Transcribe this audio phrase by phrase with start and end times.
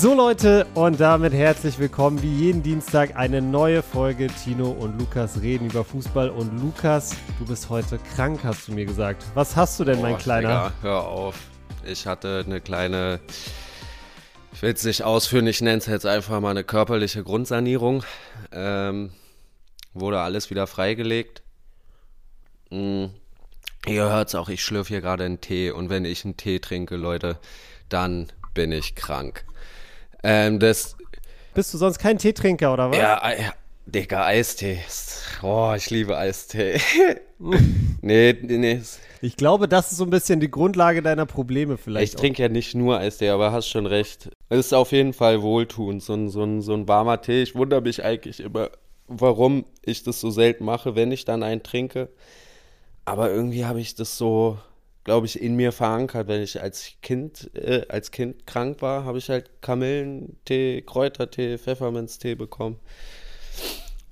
[0.00, 4.28] So Leute, und damit herzlich willkommen wie jeden Dienstag eine neue Folge.
[4.28, 6.30] Tino und Lukas reden über Fußball.
[6.30, 9.24] Und Lukas, du bist heute krank, hast du mir gesagt.
[9.34, 10.48] Was hast du denn, mein Kleiner?
[10.48, 11.34] Digga, hör auf.
[11.84, 13.18] Ich hatte eine kleine,
[14.52, 18.04] ich will es nicht ausführen, ich nenne es jetzt einfach mal eine körperliche Grundsanierung.
[18.52, 19.10] Ähm,
[19.94, 21.42] wurde alles wieder freigelegt.
[22.70, 23.10] Hm.
[23.84, 25.72] Ihr hört es auch, ich schlürfe hier gerade einen Tee.
[25.72, 27.40] Und wenn ich einen Tee trinke, Leute,
[27.88, 29.44] dann bin ich krank.
[30.22, 30.96] Ähm, das,
[31.54, 32.98] Bist du sonst kein Teetrinker oder was?
[32.98, 33.52] ja, ja,
[33.86, 34.80] Digga, Eistee.
[35.42, 36.78] Oh, ich liebe Eistee.
[38.02, 38.82] nee, nee, nee.
[39.22, 42.14] Ich glaube, das ist so ein bisschen die Grundlage deiner Probleme vielleicht.
[42.14, 44.30] Ich trinke ja nicht nur Eistee, aber hast schon recht.
[44.48, 47.42] Es ist auf jeden Fall wohltuend, so ein, so, ein, so ein warmer Tee.
[47.42, 48.70] Ich wundere mich eigentlich immer,
[49.06, 52.08] warum ich das so selten mache, wenn ich dann einen trinke.
[53.06, 54.58] Aber irgendwie habe ich das so,
[55.08, 56.28] glaube ich, in mir verankert.
[56.28, 62.34] Wenn ich als Kind, äh, als Kind krank war, habe ich halt Kamillentee, Kräutertee, Pfefferminztee
[62.34, 62.78] bekommen.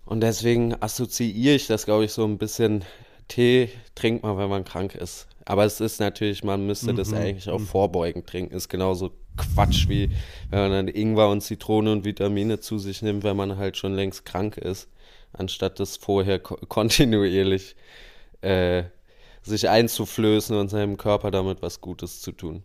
[0.07, 2.83] Und deswegen assoziiere ich das, glaube ich, so ein bisschen.
[3.29, 5.27] Tee trinkt man, wenn man krank ist.
[5.45, 8.55] Aber es ist natürlich, man müsste das eigentlich auch vorbeugend trinken.
[8.55, 10.09] Ist genauso Quatsch wie
[10.49, 13.95] wenn man dann Ingwer und Zitrone und Vitamine zu sich nimmt, wenn man halt schon
[13.95, 14.89] längst krank ist,
[15.35, 17.77] anstatt das vorher ko kontinuierlich
[18.41, 18.85] äh,
[19.47, 22.63] sich einzuflößen und seinem Körper damit was Gutes zu tun.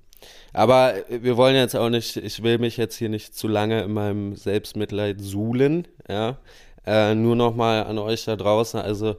[0.54, 3.94] Aber wir wollen jetzt auch nicht, ich will mich jetzt hier nicht zu lange in
[3.94, 6.38] meinem Selbstmitleid suhlen, ja.
[6.86, 9.16] Äh, nur nochmal an euch da draußen, also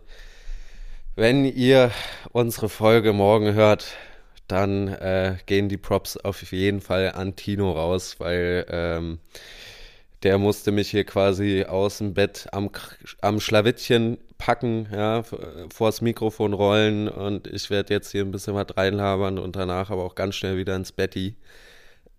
[1.15, 1.93] wenn ihr
[2.33, 3.87] unsere Folge morgen hört,
[4.49, 9.19] dann äh, gehen die Props auf jeden Fall an Tino raus, weil ähm,
[10.23, 12.71] der musste mich hier quasi aus dem Bett am,
[13.21, 15.23] am Schlawittchen packen, ja,
[15.73, 20.05] vors Mikrofon rollen und ich werde jetzt hier ein bisschen was reinlabern und danach aber
[20.05, 21.37] auch ganz schnell wieder ins Betti.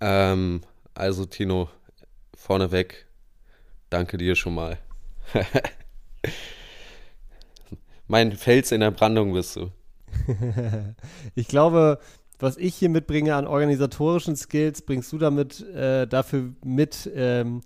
[0.02, 0.62] Ähm,
[0.96, 1.70] also Tino,
[2.36, 3.08] vorneweg,
[3.90, 4.78] danke dir schon mal.
[8.08, 9.72] mein Fels in der Brandung bist du.
[11.36, 12.00] Ich glaube,
[12.40, 17.62] was ich hier mitbringe an organisatorischen Skills, bringst du damit äh, dafür mit ähm,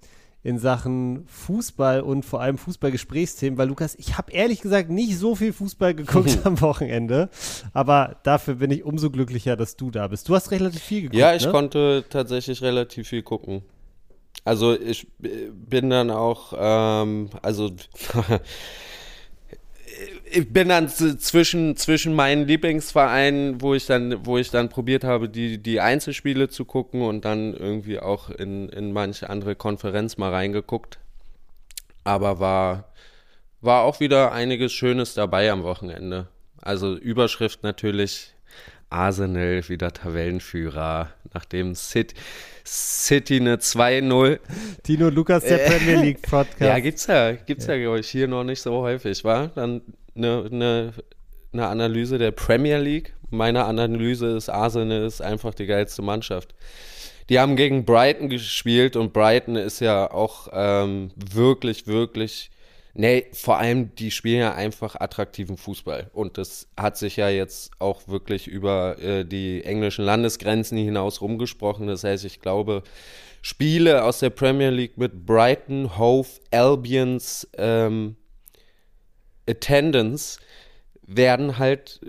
[0.47, 5.35] in Sachen Fußball und vor allem Fußballgesprächsthemen, weil Lukas, ich habe ehrlich gesagt nicht so
[5.35, 7.30] viel Fußball geguckt am Wochenende,
[7.74, 10.30] aber dafür bin ich umso glücklicher, dass du da bist.
[10.30, 11.52] Du hast relativ viel geguckt, Ja, ich ne?
[11.52, 13.62] konnte tatsächlich relativ viel gucken.
[14.46, 17.69] Also ich äh, bin dann auch, ähm, also
[20.32, 25.30] ich bin dann zwischen, zwischen meinen Lieblingsvereinen, wo ich dann, wo ich dann probiert habe,
[25.30, 30.32] die, die Einzelspiele zu gucken und dann irgendwie auch in, in manche andere Konferenz mal
[30.32, 31.00] reingeguckt.
[32.04, 32.94] Aber war,
[33.62, 36.28] war auch wieder einiges Schönes dabei am Wochenende.
[36.62, 38.34] Also Überschrift natürlich
[38.90, 42.16] Arsenal wieder Tabellenführer, nachdem City,
[42.66, 44.40] City eine 2-0
[44.84, 46.60] Tino Lukas, der Premier League Podcast.
[46.62, 49.48] ja, gibt's ja, gibt's ja, glaube ich, hier noch nicht so häufig, war?
[49.50, 49.82] Dann
[50.18, 50.94] eine, eine,
[51.54, 53.14] eine Analyse der Premier League.
[53.30, 56.56] Meine Analyse ist, Arsenal ist einfach die geilste Mannschaft.
[57.30, 62.52] Die haben gegen Brighton gespielt und Brighton ist ja auch ähm, wirklich, wirklich,
[62.94, 66.10] nee, vor allem die spielen ja einfach attraktiven Fußball.
[66.14, 71.88] Und das hat sich ja jetzt auch wirklich über äh, die englischen Landesgrenzen hinaus rumgesprochen.
[71.88, 72.84] Das heißt, ich glaube,
[73.42, 78.16] Spiele aus der Premier League mit Brighton, Hove, Albions ähm,
[79.47, 80.40] Attendance
[81.06, 82.02] werden halt,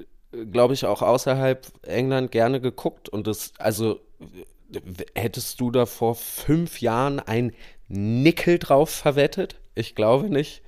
[0.50, 3.08] glaube ich, auch außerhalb England gerne geguckt.
[3.08, 4.00] Und das, also,
[5.14, 7.52] hättest du da vor fünf Jahren ein
[7.88, 9.56] Nickel drauf verwettet?
[9.74, 10.62] Ich glaube nicht.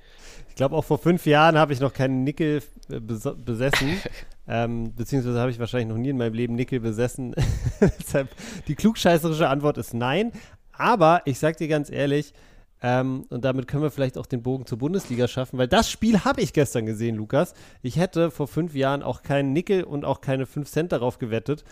[0.49, 4.01] Ich glaube, auch vor fünf Jahren habe ich noch keinen Nickel äh, bes besessen.
[4.47, 7.35] ähm, beziehungsweise habe ich wahrscheinlich noch nie in meinem Leben Nickel besessen.
[7.99, 8.29] Deshalb
[8.67, 10.31] die klugscheißerische Antwort ist nein.
[10.73, 12.33] Aber ich sag dir ganz ehrlich,
[12.81, 16.23] ähm, und damit können wir vielleicht auch den Bogen zur Bundesliga schaffen, weil das Spiel
[16.23, 17.53] habe ich gestern gesehen, Lukas.
[17.81, 21.63] Ich hätte vor fünf Jahren auch keinen Nickel und auch keine fünf Cent darauf gewettet,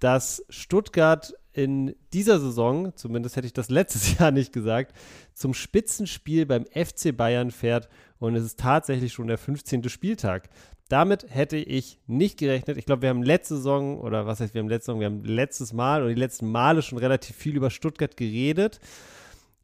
[0.00, 4.94] dass Stuttgart in dieser Saison, zumindest hätte ich das letztes Jahr nicht gesagt,
[5.34, 7.88] zum Spitzenspiel beim FC Bayern fährt
[8.18, 9.88] und es ist tatsächlich schon der 15.
[9.88, 10.48] Spieltag.
[10.88, 12.76] Damit hätte ich nicht gerechnet.
[12.76, 15.24] Ich glaube, wir haben letzte Saison, oder was heißt, wir haben letzte Saison, wir haben
[15.24, 18.80] letztes Mal oder die letzten Male schon relativ viel über Stuttgart geredet.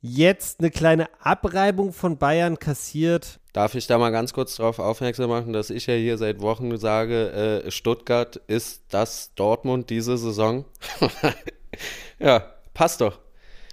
[0.03, 3.39] Jetzt eine kleine Abreibung von Bayern kassiert.
[3.53, 6.77] Darf ich da mal ganz kurz darauf aufmerksam machen, dass ich ja hier seit Wochen
[6.79, 10.65] sage, äh, Stuttgart ist das Dortmund diese Saison?
[12.19, 13.19] ja, passt doch.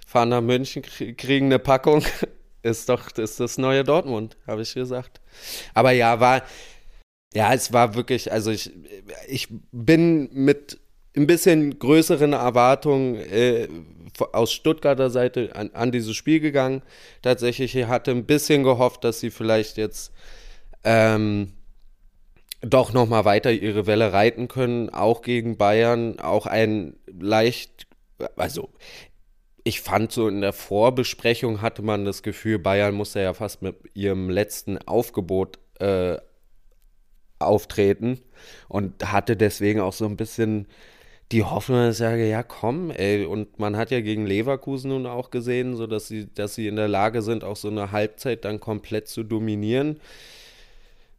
[0.06, 2.02] Fahren nach München, krie- kriegen eine Packung.
[2.60, 5.20] Ist doch ist das neue Dortmund, habe ich gesagt.
[5.74, 6.42] Aber ja, war,
[7.32, 8.72] ja, es war wirklich, also ich,
[9.28, 10.80] ich bin mit
[11.18, 13.68] ein bisschen größeren Erwartungen äh,
[14.32, 16.82] aus Stuttgarter Seite an, an dieses Spiel gegangen.
[17.22, 20.12] Tatsächlich, ich hatte ein bisschen gehofft, dass sie vielleicht jetzt
[20.84, 21.52] ähm,
[22.60, 27.86] doch nochmal weiter ihre Welle reiten können, auch gegen Bayern, auch ein leicht,
[28.36, 28.70] also
[29.64, 33.76] ich fand so in der Vorbesprechung hatte man das Gefühl, Bayern musste ja fast mit
[33.94, 36.16] ihrem letzten Aufgebot äh,
[37.38, 38.20] auftreten
[38.68, 40.66] und hatte deswegen auch so ein bisschen
[41.32, 45.30] die Hoffnung, ich sage, ja komm, ey, und man hat ja gegen Leverkusen nun auch
[45.30, 48.60] gesehen, so dass sie, dass sie in der Lage sind, auch so eine Halbzeit dann
[48.60, 50.00] komplett zu dominieren.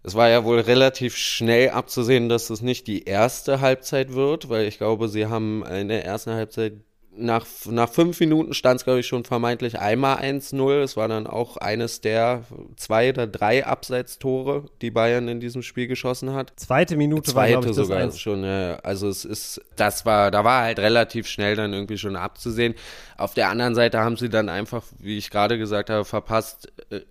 [0.01, 4.67] Es war ja wohl relativ schnell abzusehen, dass es nicht die erste Halbzeit wird, weil
[4.67, 6.73] ich glaube, sie haben in der ersten Halbzeit
[7.19, 10.81] nach, nach fünf Minuten stand es, glaube ich, schon vermeintlich einmal 1-0.
[10.81, 12.43] Es war dann auch eines der
[12.77, 16.53] zwei oder drei Abseitstore, die Bayern in diesem Spiel geschossen hat.
[16.55, 18.43] Zweite Minute Zweite war, ich, sogar das schon.
[18.43, 18.75] Ja.
[18.77, 22.75] Also es ist, das war, da war halt relativ schnell dann irgendwie schon abzusehen.
[23.17, 27.01] Auf der anderen Seite haben sie dann einfach, wie ich gerade gesagt habe, verpasst äh,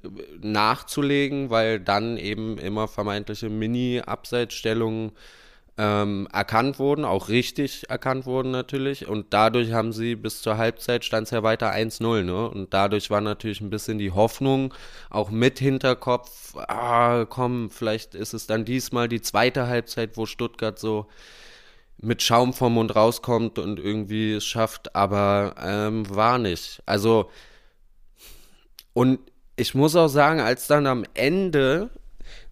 [0.40, 5.12] nachzulegen, weil dann eben immer vermeintliche Mini-Abseitsstellungen
[5.78, 9.06] ähm, erkannt wurden, auch richtig erkannt wurden natürlich.
[9.06, 12.50] Und dadurch haben sie bis zur Halbzeit stand es ja weiter 1-0, ne?
[12.50, 14.74] Und dadurch war natürlich ein bisschen die Hoffnung,
[15.08, 20.78] auch mit Hinterkopf, ah, komm, vielleicht ist es dann diesmal die zweite Halbzeit, wo Stuttgart
[20.78, 21.06] so
[22.00, 26.82] mit Schaum vom Mund rauskommt und irgendwie es schafft, aber ähm, war nicht.
[26.86, 27.30] Also,
[28.94, 29.20] und
[29.56, 31.90] ich muss auch sagen, als dann am Ende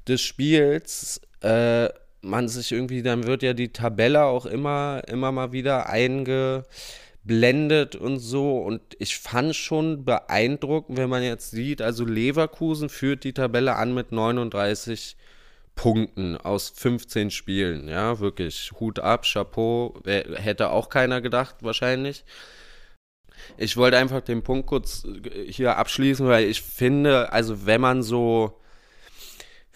[0.06, 1.88] des Spiels äh,
[2.20, 8.18] man sich irgendwie, dann wird ja die Tabelle auch immer, immer mal wieder eingeblendet und
[8.18, 8.58] so.
[8.58, 13.94] Und ich fand schon beeindruckend, wenn man jetzt sieht, also Leverkusen führt die Tabelle an
[13.94, 15.16] mit 39
[15.76, 17.88] Punkten aus 15 Spielen.
[17.88, 18.72] Ja, wirklich.
[18.80, 19.94] Hut ab, Chapeau.
[20.04, 22.24] Hätte auch keiner gedacht, wahrscheinlich.
[23.58, 25.06] Ich wollte einfach den Punkt kurz
[25.46, 28.58] hier abschließen, weil ich finde, also wenn man so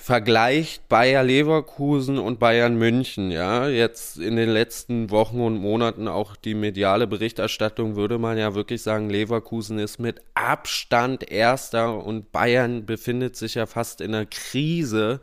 [0.01, 6.37] vergleicht Bayer Leverkusen und Bayern München, ja, jetzt in den letzten Wochen und Monaten auch
[6.37, 12.87] die mediale Berichterstattung, würde man ja wirklich sagen, Leverkusen ist mit Abstand erster und Bayern
[12.87, 15.21] befindet sich ja fast in einer Krise.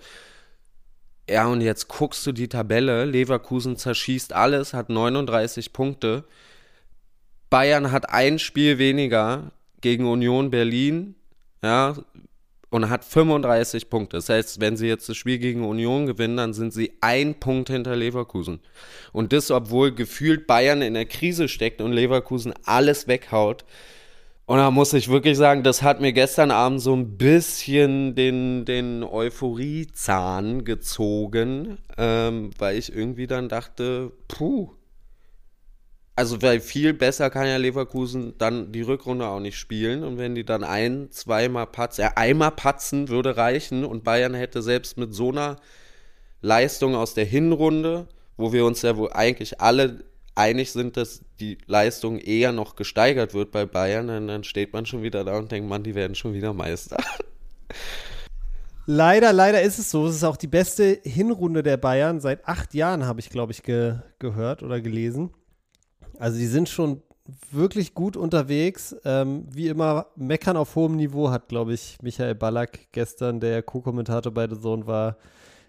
[1.27, 6.23] Ja, und jetzt guckst du die Tabelle, Leverkusen zerschießt alles, hat 39 Punkte.
[7.49, 9.51] Bayern hat ein Spiel weniger
[9.81, 11.15] gegen Union Berlin,
[11.63, 11.95] ja,
[12.69, 14.17] und hat 35 Punkte.
[14.17, 17.69] Das heißt, wenn sie jetzt das Spiel gegen Union gewinnen, dann sind sie ein Punkt
[17.69, 18.59] hinter Leverkusen.
[19.13, 23.63] Und das, obwohl gefühlt Bayern in der Krise steckt und Leverkusen alles weghaut.
[24.45, 28.63] Und da muss ich wirklich sagen, das hat mir gestern Abend so ein bisschen den,
[28.63, 34.69] den Euphoriezahn gezogen, ähm, weil ich irgendwie dann dachte, puh,
[36.17, 40.03] also weil viel besser kann ja Leverkusen dann die Rückrunde auch nicht spielen.
[40.03, 44.63] Und wenn die dann ein, zweimal patzen, ja, einmal patzen würde reichen und Bayern hätte
[44.63, 45.57] selbst mit so einer
[46.41, 51.59] Leistung aus der Hinrunde, wo wir uns ja wohl eigentlich alle einig sind, dass die
[51.67, 55.51] Leistung eher noch gesteigert wird bei Bayern, dann, dann steht man schon wieder da und
[55.51, 56.97] denkt, man, die werden schon wieder Meister.
[58.87, 60.07] Leider, leider ist es so.
[60.07, 63.61] Es ist auch die beste Hinrunde der Bayern seit acht Jahren, habe ich, glaube ich,
[63.61, 65.31] ge gehört oder gelesen.
[66.19, 67.01] Also die sind schon
[67.51, 68.95] wirklich gut unterwegs.
[69.05, 74.33] Ähm, wie immer, meckern auf hohem Niveau, hat, glaube ich, Michael Ballack gestern, der Co-Kommentator
[74.33, 75.17] bei The Zone war,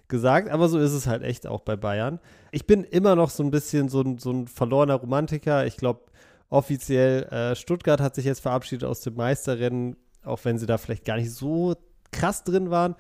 [0.09, 0.49] gesagt.
[0.49, 2.21] Aber so ist es halt echt auch bei Bayern.
[2.51, 5.67] Ich bin immer noch so ein bisschen so ein, so ein verlorener Romantiker.
[5.67, 6.01] Ich glaube,
[6.49, 11.05] offiziell äh, Stuttgart hat sich jetzt verabschiedet aus dem Meisterrennen, auch wenn sie da vielleicht
[11.05, 11.75] gar nicht so
[12.11, 12.95] krass drin waren.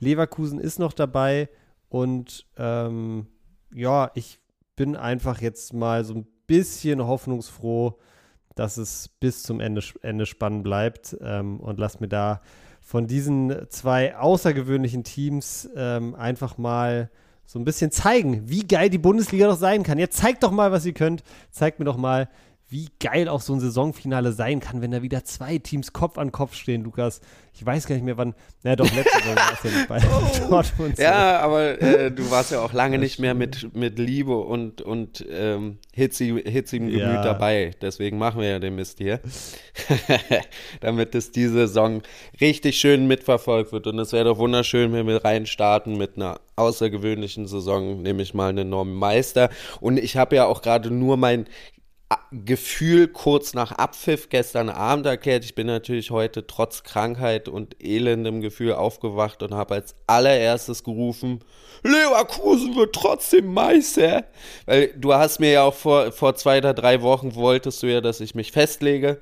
[0.00, 1.48] Leverkusen ist noch dabei
[1.88, 3.26] und ähm,
[3.74, 4.40] ja, ich
[4.76, 7.98] bin einfach jetzt mal so ein bisschen hoffnungsfroh,
[8.54, 12.40] dass es bis zum Ende, Ende spannend bleibt ähm, und lass mir da
[12.80, 17.10] von diesen zwei außergewöhnlichen Teams ähm, einfach mal
[17.46, 19.98] so ein bisschen zeigen, wie geil die Bundesliga doch sein kann.
[19.98, 21.22] Jetzt zeigt doch mal, was ihr könnt.
[21.50, 22.28] Zeigt mir doch mal,
[22.68, 26.32] wie geil auch so ein Saisonfinale sein kann, wenn da wieder zwei Teams Kopf an
[26.32, 27.20] Kopf stehen, Lukas.
[27.52, 28.34] Ich weiß gar nicht mehr, wann.
[28.64, 29.98] Na doch, letzte Saison war es ja nicht bei
[30.44, 30.48] oh.
[30.50, 30.98] Dortmund.
[30.98, 35.24] Ja, aber äh, du warst ja auch lange nicht mehr mit, mit Liebe und, und
[35.30, 37.22] ähm, hitzig, hitzigem Gemüt ja.
[37.22, 37.72] dabei.
[37.80, 39.20] Deswegen machen wir ja den Mist hier.
[40.80, 42.02] Damit es diese Saison
[42.40, 43.86] richtig schön mitverfolgt wird.
[43.86, 48.70] Und es wäre doch wunderschön, wenn wir reinstarten mit einer außergewöhnlichen Saison, nämlich mal einen
[48.70, 49.50] neuen Meister.
[49.80, 51.46] Und ich habe ja auch gerade nur mein
[52.44, 55.44] Gefühl kurz nach Abpfiff gestern Abend erklärt.
[55.44, 61.44] Ich bin natürlich heute trotz Krankheit und elendem Gefühl aufgewacht und habe als allererstes gerufen,
[61.84, 64.24] Leverkusen wird trotzdem Meister.
[64.66, 68.00] Weil du hast mir ja auch vor, vor zwei oder drei Wochen wolltest du ja,
[68.00, 69.20] dass ich mich festlege.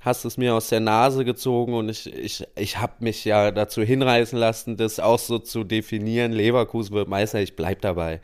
[0.00, 3.82] Hast es mir aus der Nase gezogen und ich, ich, ich habe mich ja dazu
[3.82, 6.30] hinreißen lassen, das auch so zu definieren.
[6.30, 8.20] Leverkusen wird Meister, ich bleib dabei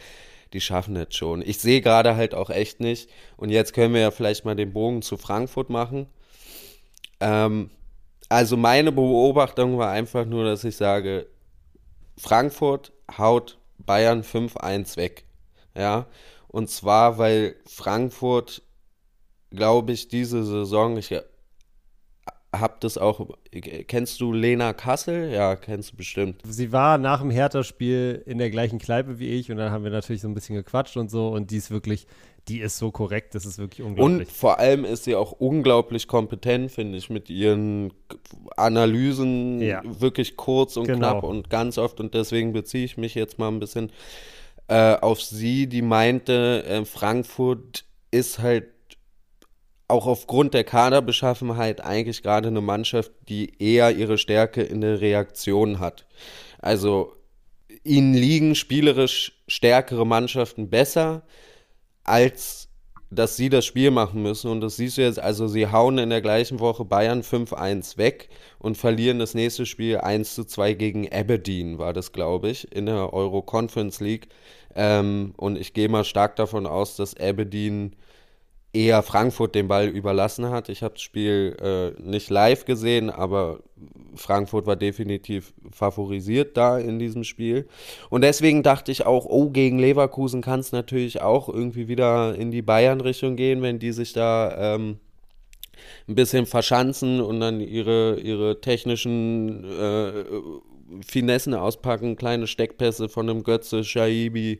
[0.52, 1.42] die schaffen es schon.
[1.42, 3.10] Ich sehe gerade halt auch echt nicht.
[3.36, 6.06] Und jetzt können wir ja vielleicht mal den Bogen zu Frankfurt machen.
[7.20, 7.70] Ähm,
[8.28, 11.26] also meine Beobachtung war einfach nur, dass ich sage,
[12.16, 15.24] Frankfurt haut Bayern 5-1 weg.
[15.74, 16.06] Ja.
[16.48, 18.62] Und zwar, weil Frankfurt,
[19.50, 21.14] glaube ich, diese Saison, ich
[22.52, 23.28] hab das auch.
[23.86, 25.30] Kennst du Lena Kassel?
[25.30, 26.42] Ja, kennst du bestimmt.
[26.44, 29.90] Sie war nach dem Hertha-Spiel in der gleichen Kneipe wie ich und dann haben wir
[29.90, 32.06] natürlich so ein bisschen gequatscht und so und die ist wirklich,
[32.48, 34.28] die ist so korrekt, das ist wirklich unglaublich.
[34.28, 37.92] Und vor allem ist sie auch unglaublich kompetent, finde ich, mit ihren
[38.56, 39.82] Analysen ja.
[39.84, 40.98] wirklich kurz und genau.
[40.98, 43.92] knapp und ganz oft und deswegen beziehe ich mich jetzt mal ein bisschen
[44.66, 48.64] äh, auf sie, die meinte, äh, Frankfurt ist halt
[49.90, 55.80] auch aufgrund der Kaderbeschaffenheit eigentlich gerade eine Mannschaft, die eher ihre Stärke in der Reaktion
[55.80, 56.06] hat.
[56.58, 57.12] Also
[57.84, 61.22] ihnen liegen spielerisch stärkere Mannschaften besser,
[62.04, 62.70] als
[63.10, 64.50] dass sie das Spiel machen müssen.
[64.50, 68.28] Und das siehst du jetzt, also sie hauen in der gleichen Woche Bayern 5-1 weg
[68.58, 73.42] und verlieren das nächste Spiel 1-2 gegen Aberdeen, war das, glaube ich, in der Euro
[73.42, 74.28] Conference League.
[74.76, 77.96] Ähm, und ich gehe mal stark davon aus, dass Aberdeen
[78.72, 80.68] eher Frankfurt den Ball überlassen hat.
[80.68, 83.60] Ich habe das Spiel äh, nicht live gesehen, aber
[84.14, 87.66] Frankfurt war definitiv favorisiert da in diesem Spiel.
[88.10, 92.50] Und deswegen dachte ich auch, oh, gegen Leverkusen kann es natürlich auch irgendwie wieder in
[92.50, 94.98] die Bayern-Richtung gehen, wenn die sich da ähm,
[96.08, 100.24] ein bisschen verschanzen und dann ihre, ihre technischen äh,
[101.06, 104.58] Finessen auspacken, kleine Steckpässe von einem Götze, Shaibi,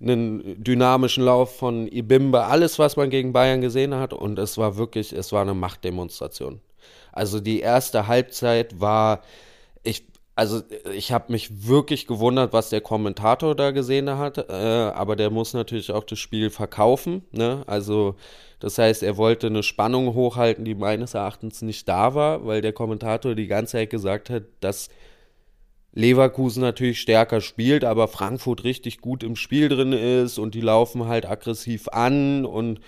[0.00, 4.12] einen dynamischen Lauf von Ibimbe, alles, was man gegen Bayern gesehen hat.
[4.12, 6.60] Und es war wirklich, es war eine Machtdemonstration.
[7.12, 9.22] Also die erste Halbzeit war,
[9.82, 10.60] ich, also
[10.94, 14.38] ich habe mich wirklich gewundert, was der Kommentator da gesehen hat.
[14.50, 17.22] Äh, aber der muss natürlich auch das Spiel verkaufen.
[17.32, 17.62] Ne?
[17.66, 18.16] Also
[18.60, 22.72] das heißt, er wollte eine Spannung hochhalten, die meines Erachtens nicht da war, weil der
[22.72, 24.88] Kommentator die ganze Zeit gesagt hat, dass
[25.96, 31.08] Leverkusen natürlich stärker spielt, aber Frankfurt richtig gut im Spiel drin ist und die laufen
[31.08, 32.80] halt aggressiv an und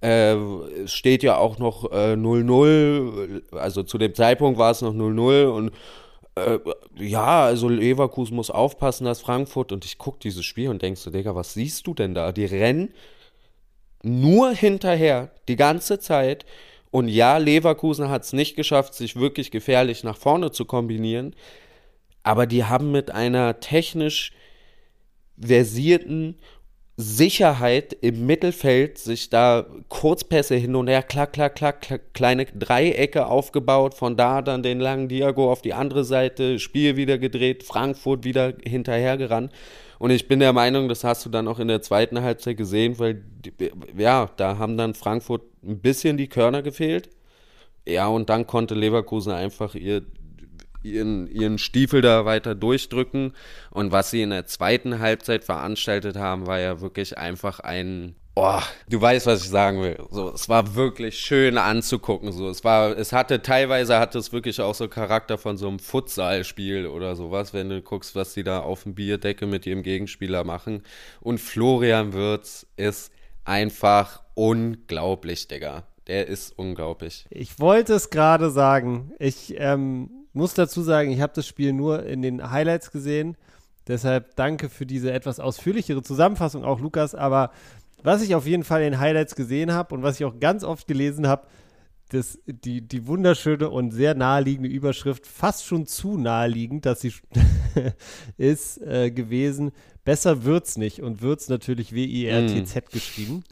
[0.00, 0.34] äh,
[0.84, 5.46] es steht ja auch noch 0-0, äh, also zu dem Zeitpunkt war es noch 0-0
[5.46, 5.72] und
[6.36, 6.60] äh,
[6.96, 11.10] ja, also Leverkusen muss aufpassen, dass Frankfurt und ich gucke dieses Spiel und denkst so,
[11.10, 12.30] Digga, was siehst du denn da?
[12.30, 12.94] Die rennen
[14.04, 16.46] nur hinterher die ganze Zeit
[16.92, 21.34] und ja, Leverkusen hat es nicht geschafft, sich wirklich gefährlich nach vorne zu kombinieren,
[22.22, 24.32] aber die haben mit einer technisch
[25.40, 26.36] versierten
[26.96, 33.94] Sicherheit im Mittelfeld sich da Kurzpässe hin und her, klack, klack, klack, kleine Dreiecke aufgebaut,
[33.94, 38.52] von da dann den langen Diago auf die andere Seite, Spiel wieder gedreht, Frankfurt wieder
[38.64, 39.52] hinterhergerannt.
[39.98, 42.98] Und ich bin der Meinung, das hast du dann auch in der zweiten Halbzeit gesehen,
[42.98, 43.22] weil,
[43.96, 47.08] ja, da haben dann Frankfurt ein bisschen die Körner gefehlt.
[47.86, 50.02] Ja, und dann konnte Leverkusen einfach ihr
[50.82, 53.34] ihren, ihren Stiefel da weiter durchdrücken.
[53.70, 58.60] Und was sie in der zweiten Halbzeit veranstaltet haben, war ja wirklich einfach ein Oh,
[58.88, 59.98] du weißt, was ich sagen will.
[60.10, 62.32] So, es war wirklich schön anzugucken.
[62.32, 65.78] So, es war, es hatte teilweise hatte es wirklich auch so Charakter von so einem
[65.78, 70.44] Futsalspiel oder sowas, wenn du guckst, was die da auf dem Bierdecke mit ihrem Gegenspieler
[70.44, 70.82] machen.
[71.20, 73.12] Und Florian Wirtz ist
[73.44, 75.82] einfach unglaublich, Digga.
[76.06, 77.26] Der ist unglaublich.
[77.28, 79.12] Ich wollte es gerade sagen.
[79.18, 83.36] Ich ähm, muss dazu sagen, ich habe das Spiel nur in den Highlights gesehen.
[83.86, 87.14] Deshalb danke für diese etwas ausführlichere Zusammenfassung auch, Lukas.
[87.14, 87.50] Aber
[88.02, 90.64] was ich auf jeden Fall in den Highlights gesehen habe und was ich auch ganz
[90.64, 91.46] oft gelesen habe,
[92.10, 97.12] das, die, die wunderschöne und sehr naheliegende Überschrift, fast schon zu naheliegend, dass sie
[98.36, 99.72] ist äh, gewesen,
[100.04, 102.92] besser wird's nicht und wird's natürlich W-I-R-T-Z mm.
[102.92, 103.44] geschrieben.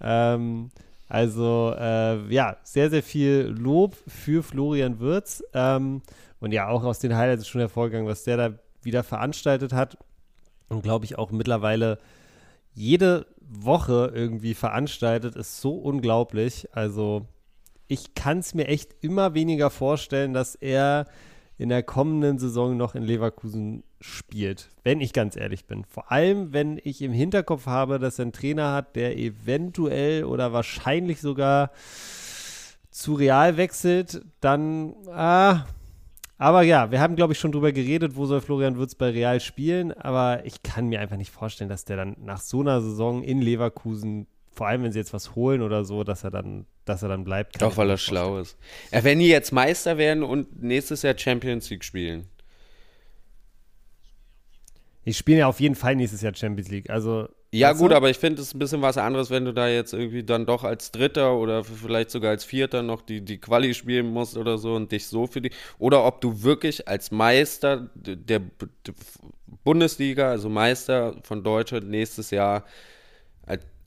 [0.00, 0.70] Ähm,
[1.08, 5.42] also äh, ja, sehr, sehr viel Lob für Florian Wirz.
[5.52, 6.02] Ähm,
[6.40, 9.96] und ja, auch aus den Highlights ist schon hervorgegangen, was der da wieder veranstaltet hat.
[10.68, 11.98] Und glaube ich auch mittlerweile
[12.74, 16.68] jede Woche irgendwie veranstaltet, ist so unglaublich.
[16.72, 17.26] Also
[17.88, 21.06] ich kann es mir echt immer weniger vorstellen, dass er
[21.58, 25.84] in der kommenden Saison noch in Leverkusen spielt, wenn ich ganz ehrlich bin.
[25.84, 30.52] Vor allem, wenn ich im Hinterkopf habe, dass er einen Trainer hat, der eventuell oder
[30.52, 31.70] wahrscheinlich sogar
[32.90, 35.64] zu Real wechselt, dann, ah,
[36.38, 39.40] aber ja, wir haben, glaube ich, schon drüber geredet, wo soll Florian Würz bei Real
[39.40, 43.22] spielen, aber ich kann mir einfach nicht vorstellen, dass der dann nach so einer Saison
[43.22, 44.26] in Leverkusen
[44.56, 47.24] vor allem wenn sie jetzt was holen oder so, dass er dann, dass er dann
[47.24, 47.60] bleibt.
[47.60, 48.56] Doch, weil er schlau ist.
[48.90, 52.26] Ja, wenn die jetzt Meister werden und nächstes Jahr Champions League spielen.
[55.06, 56.90] Ich spiele ja auf jeden Fall nächstes Jahr Champions League.
[56.90, 59.92] Also ja, gut, aber ich finde es ein bisschen was anderes, wenn du da jetzt
[59.94, 64.08] irgendwie dann doch als Dritter oder vielleicht sogar als Vierter noch die, die Quali spielen
[64.08, 65.52] musst oder so und dich so für die.
[65.78, 68.42] Oder ob du wirklich als Meister der, der
[69.62, 72.64] Bundesliga, also Meister von Deutschland nächstes Jahr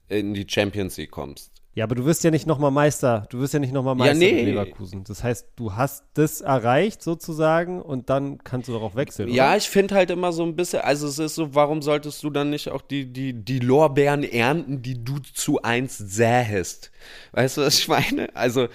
[0.08, 1.59] in die Champions League kommst.
[1.76, 3.28] Ja, aber du wirst ja nicht nochmal Meister.
[3.30, 4.40] Du wirst ja nicht nochmal Meister ja, nee.
[4.42, 5.04] in Leverkusen.
[5.04, 9.30] Das heißt, du hast das erreicht sozusagen und dann kannst du darauf wechseln.
[9.30, 9.58] Ja, oder?
[9.58, 12.50] ich finde halt immer so ein bisschen, also es ist so, warum solltest du dann
[12.50, 16.92] nicht auch die, die, die Lorbeeren ernten, die du zu eins sähest?
[17.34, 18.36] Weißt du, was ich meine?
[18.36, 18.68] Also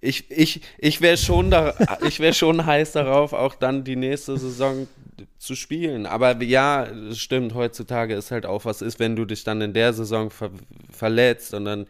[0.00, 4.88] ich, ich, ich wäre schon, da, wär schon heiß darauf, auch dann die nächste Saison
[5.40, 6.04] zu spielen.
[6.04, 9.72] Aber ja, es stimmt, heutzutage ist halt auch was ist, wenn du dich dann in
[9.72, 10.50] der Saison ver
[10.90, 11.86] verletzt und dann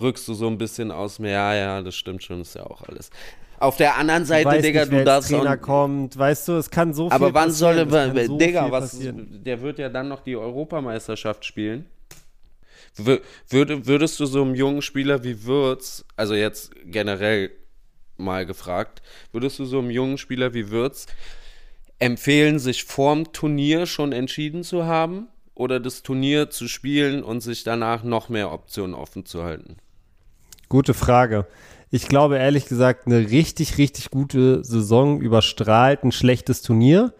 [0.00, 1.30] rückst du so ein bisschen aus mir.
[1.30, 3.10] Ja, ja, das stimmt schon, ist ja auch alles.
[3.58, 5.30] Auf der anderen Seite, weiß Digga, nicht, du darfst.
[5.30, 8.98] Trainer kommt, weißt du, es kann so viel Aber wann soll er, so Digga, was,
[9.00, 11.86] der wird ja dann noch die Europameisterschaft spielen.
[12.96, 17.50] Würde, würdest du so einem jungen Spieler wie Würz, also jetzt generell
[18.18, 19.00] mal gefragt,
[19.32, 21.06] würdest du so einem jungen Spieler wie Würz
[22.00, 27.62] empfehlen, sich vorm Turnier schon entschieden zu haben oder das Turnier zu spielen und sich
[27.62, 29.76] danach noch mehr Optionen offen zu halten?
[30.68, 31.46] Gute Frage.
[31.90, 37.12] Ich glaube ehrlich gesagt, eine richtig, richtig gute Saison überstrahlt ein schlechtes Turnier.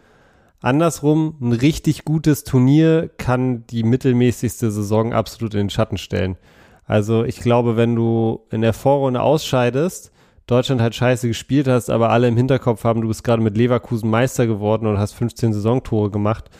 [0.60, 6.36] Andersrum, ein richtig gutes Turnier kann die mittelmäßigste Saison absolut in den Schatten stellen.
[6.84, 10.12] Also ich glaube, wenn du in der Vorrunde ausscheidest,
[10.50, 14.10] Deutschland halt scheiße gespielt hast, aber alle im Hinterkopf haben, du bist gerade mit Leverkusen
[14.10, 16.50] Meister geworden und hast 15 Saisontore gemacht,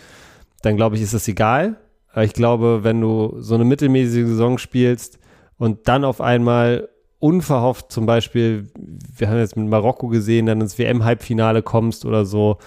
[0.63, 1.77] dann glaube ich, ist das egal.
[2.13, 5.19] Aber ich glaube, wenn du so eine mittelmäßige Saison spielst
[5.59, 10.79] und dann auf einmal unverhofft zum Beispiel, wir haben jetzt mit Marokko gesehen, dann ins
[10.79, 12.59] WM-Halbfinale kommst oder so,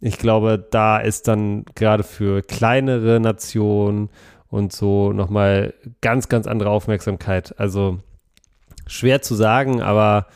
[0.00, 4.08] ich glaube, da ist dann gerade für kleinere Nationen
[4.48, 7.54] und so nochmal ganz, ganz andere Aufmerksamkeit.
[7.58, 7.98] Also
[8.86, 10.26] schwer zu sagen, aber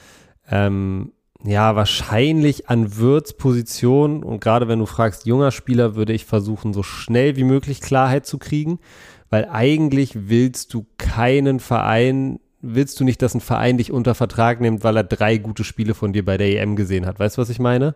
[0.50, 1.12] ähm,
[1.44, 6.72] ja, wahrscheinlich an Würz Position und gerade wenn du fragst, junger Spieler, würde ich versuchen,
[6.72, 8.78] so schnell wie möglich Klarheit zu kriegen,
[9.28, 14.60] weil eigentlich willst du keinen Verein, willst du nicht, dass ein Verein dich unter Vertrag
[14.60, 17.18] nimmt, weil er drei gute Spiele von dir bei der EM gesehen hat.
[17.18, 17.94] Weißt du, was ich meine?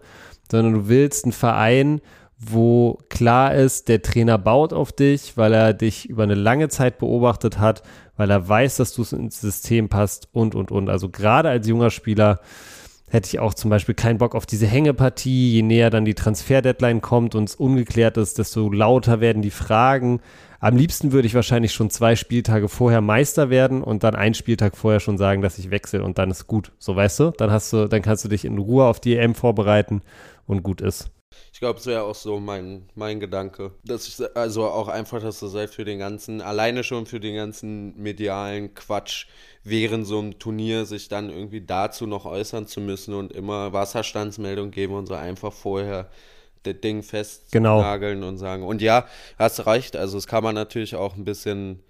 [0.50, 2.02] Sondern du willst einen Verein,
[2.38, 6.98] wo klar ist, der Trainer baut auf dich, weil er dich über eine lange Zeit
[6.98, 7.82] beobachtet hat,
[8.18, 10.90] weil er weiß, dass du ins System passt und, und, und.
[10.90, 12.40] Also gerade als junger Spieler
[13.09, 15.52] hätte ich auch zum Beispiel keinen Bock auf diese Hängepartie.
[15.52, 20.20] Je näher dann die Transfer-Deadline kommt und es ungeklärt ist, desto lauter werden die Fragen.
[20.61, 24.76] Am liebsten würde ich wahrscheinlich schon zwei Spieltage vorher Meister werden und dann einen Spieltag
[24.76, 26.72] vorher schon sagen, dass ich wechsle und dann ist gut.
[26.78, 29.37] So weißt du, dann hast du, dann kannst du dich in Ruhe auf die EM
[29.37, 30.02] vorbereiten
[30.46, 31.11] und gut ist.
[31.59, 33.73] Ich glaube, es wäre auch so mein, mein Gedanke.
[33.85, 37.35] Dass ich, also auch einfach, dass du selbst für den ganzen, alleine schon für den
[37.35, 39.27] ganzen medialen Quatsch
[39.64, 44.71] während so einem Turnier sich dann irgendwie dazu noch äußern zu müssen und immer Wasserstandsmeldung
[44.71, 46.09] geben und so einfach vorher
[46.62, 48.29] das Ding festnageln genau.
[48.29, 48.62] und sagen.
[48.62, 51.83] Und ja, hast recht, also es kann man natürlich auch ein bisschen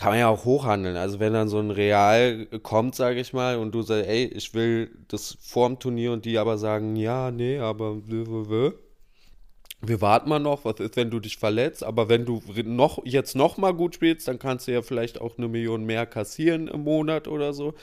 [0.00, 0.96] kann man ja auch hochhandeln.
[0.96, 4.54] Also wenn dann so ein Real kommt, sage ich mal, und du sagst, ey, ich
[4.54, 10.64] will das vorm Turnier und die aber sagen, ja, nee, aber wir warten mal noch,
[10.64, 14.26] was ist, wenn du dich verletzt, aber wenn du noch, jetzt noch mal gut spielst,
[14.26, 17.74] dann kannst du ja vielleicht auch eine Million mehr kassieren im Monat oder so.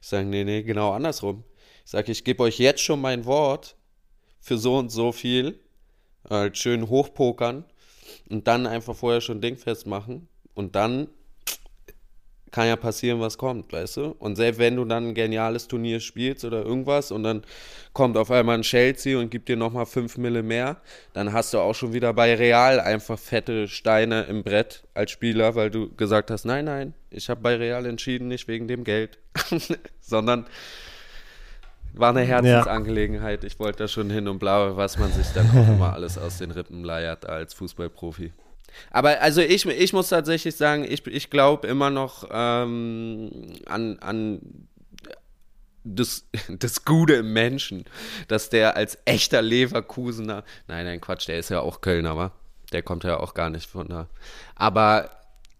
[0.00, 1.44] Ich sage, nee, nee, genau andersrum.
[1.84, 3.76] Ich sage, ich gebe euch jetzt schon mein Wort
[4.40, 5.60] für so und so viel,
[6.26, 7.66] halt schön hochpokern
[8.30, 11.08] und dann einfach vorher schon dingfest machen und dann
[12.56, 14.16] kann ja passieren, was kommt, weißt du?
[14.18, 17.42] Und selbst wenn du dann ein geniales Turnier spielst oder irgendwas und dann
[17.92, 20.78] kommt auf einmal ein Chelsea und gibt dir nochmal 5 Mille mehr,
[21.12, 25.54] dann hast du auch schon wieder bei Real einfach fette Steine im Brett als Spieler,
[25.54, 29.18] weil du gesagt hast, nein, nein, ich habe bei Real entschieden, nicht wegen dem Geld,
[30.00, 30.46] sondern
[31.92, 33.44] war eine Herzensangelegenheit.
[33.44, 36.38] Ich wollte da schon hin und blau, was man sich dann auch immer alles aus
[36.38, 38.32] den Rippen leiert als Fußballprofi.
[38.90, 43.30] Aber also ich, ich muss tatsächlich sagen, ich, ich glaube immer noch ähm,
[43.66, 44.40] an, an
[45.86, 47.84] das, das Gute im Menschen,
[48.28, 52.32] dass der als echter Leverkusener, nein, nein, Quatsch, der ist ja auch Kölner, wa?
[52.72, 54.08] Der kommt ja auch gar nicht von da.
[54.56, 55.10] Aber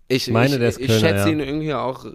[0.09, 1.29] ich, meine, ich, ich Kölner, schätze ja.
[1.29, 2.11] ihn irgendwie auch äh,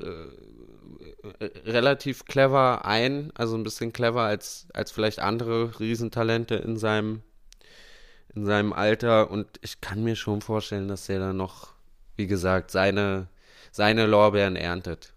[1.65, 7.21] relativ clever ein, also ein bisschen clever als, als vielleicht andere Riesentalente in seinem,
[8.35, 9.31] in seinem Alter.
[9.31, 11.69] Und ich kann mir schon vorstellen, dass der dann noch,
[12.15, 13.27] wie gesagt, seine,
[13.71, 15.13] seine Lorbeeren erntet.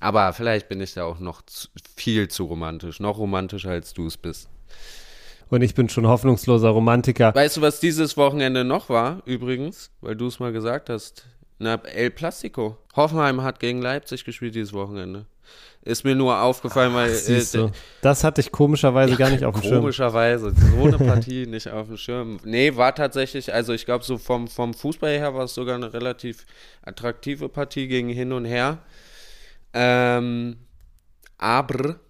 [0.00, 4.06] Aber vielleicht bin ich da auch noch zu, viel zu romantisch, noch romantischer als du
[4.06, 4.48] es bist.
[5.48, 7.34] Und ich bin schon hoffnungsloser Romantiker.
[7.34, 11.24] Weißt du, was dieses Wochenende noch war, übrigens, weil du es mal gesagt hast?
[11.58, 12.78] Na, El Plastico.
[12.94, 15.26] Hoffenheim hat gegen Leipzig gespielt dieses Wochenende.
[15.82, 17.10] Ist mir nur aufgefallen, Ach, weil.
[17.12, 17.70] Äh,
[18.02, 19.80] das hatte ich komischerweise ja, gar nicht auf dem Schirm.
[19.80, 20.52] Komischerweise.
[20.76, 22.38] So eine Partie nicht auf dem Schirm.
[22.44, 25.92] Nee, war tatsächlich, also ich glaube, so vom, vom Fußball her war es sogar eine
[25.92, 26.44] relativ
[26.82, 28.78] attraktive Partie gegen hin und her.
[29.72, 30.56] Ähm,
[31.38, 32.00] aber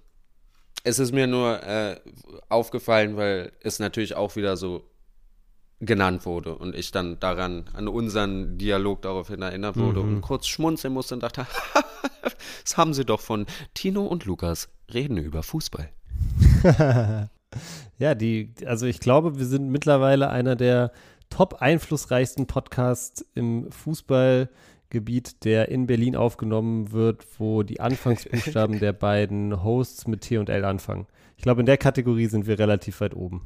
[0.82, 2.00] es ist mir nur äh,
[2.48, 4.88] aufgefallen, weil es natürlich auch wieder so
[5.80, 10.16] genannt wurde und ich dann daran, an unseren Dialog daraufhin erinnert wurde mhm.
[10.16, 11.46] und kurz schmunzeln musste und dachte,
[12.62, 15.90] das haben sie doch von Tino und Lukas reden über Fußball.
[17.98, 20.92] ja, die, also ich glaube, wir sind mittlerweile einer der
[21.28, 29.62] top einflussreichsten Podcasts im Fußballgebiet, der in Berlin aufgenommen wird, wo die Anfangsbuchstaben der beiden
[29.62, 31.06] Hosts mit T und L anfangen.
[31.36, 33.42] Ich glaube, in der Kategorie sind wir relativ weit oben.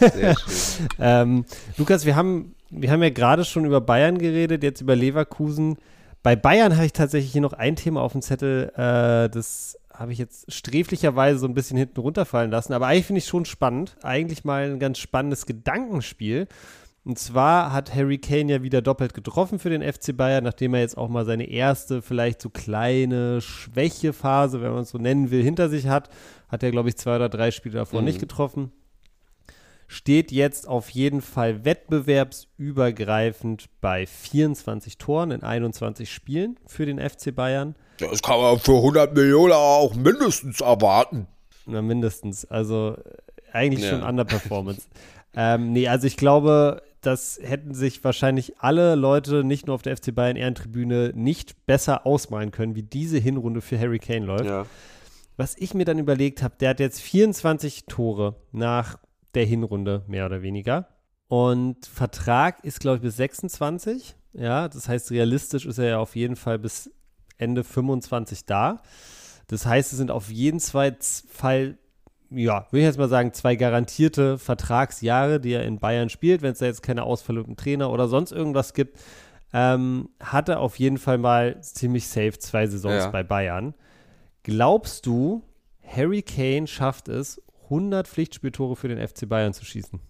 [0.00, 0.88] Sehr schön.
[0.98, 1.44] ähm,
[1.76, 5.76] Lukas, wir haben, wir haben ja gerade schon über Bayern geredet, jetzt über Leverkusen.
[6.22, 10.12] Bei Bayern habe ich tatsächlich hier noch ein Thema auf dem Zettel, äh, das habe
[10.12, 12.72] ich jetzt sträflicherweise so ein bisschen hinten runterfallen lassen.
[12.72, 13.96] Aber eigentlich finde ich schon spannend.
[14.02, 16.48] Eigentlich mal ein ganz spannendes Gedankenspiel.
[17.04, 20.80] Und zwar hat Harry Kane ja wieder doppelt getroffen für den FC Bayern, nachdem er
[20.80, 25.42] jetzt auch mal seine erste, vielleicht so kleine Schwächephase, wenn man es so nennen will,
[25.42, 26.10] hinter sich hat.
[26.48, 28.06] Hat er, glaube ich, zwei oder drei Spiele davor mhm.
[28.06, 28.72] nicht getroffen.
[29.88, 37.34] Steht jetzt auf jeden Fall wettbewerbsübergreifend bei 24 Toren in 21 Spielen für den FC
[37.34, 37.76] Bayern.
[37.98, 41.26] Das kann man für 100 Millionen auch mindestens erwarten.
[41.66, 42.44] Na, mindestens.
[42.44, 42.96] Also
[43.52, 43.90] eigentlich ja.
[43.90, 44.82] schon Underperformance.
[45.34, 49.96] ähm, nee, also ich glaube, das hätten sich wahrscheinlich alle Leute, nicht nur auf der
[49.96, 54.46] FC Bayern Ehrentribüne, nicht besser ausmalen können, wie diese Hinrunde für Harry Kane läuft.
[54.46, 54.66] Ja.
[55.36, 58.98] Was ich mir dann überlegt habe, der hat jetzt 24 Tore nach
[59.36, 60.88] der Hinrunde, mehr oder weniger.
[61.28, 64.16] Und Vertrag ist, glaube ich, bis 26.
[64.32, 66.90] Ja, das heißt, realistisch ist er ja auf jeden Fall bis
[67.38, 68.82] Ende 25 da.
[69.48, 71.78] Das heißt, es sind auf jeden Fall
[72.30, 76.52] ja, würde ich jetzt mal sagen, zwei garantierte Vertragsjahre, die er in Bayern spielt, wenn
[76.52, 78.98] es da jetzt keine Ausfälle mit dem Trainer oder sonst irgendwas gibt,
[79.52, 83.10] ähm, hat er auf jeden Fall mal ziemlich safe zwei Saisons ja.
[83.10, 83.74] bei Bayern.
[84.42, 85.42] Glaubst du,
[85.84, 90.00] Harry Kane schafft es, 100 Pflichtspieltore für den FC Bayern zu schießen?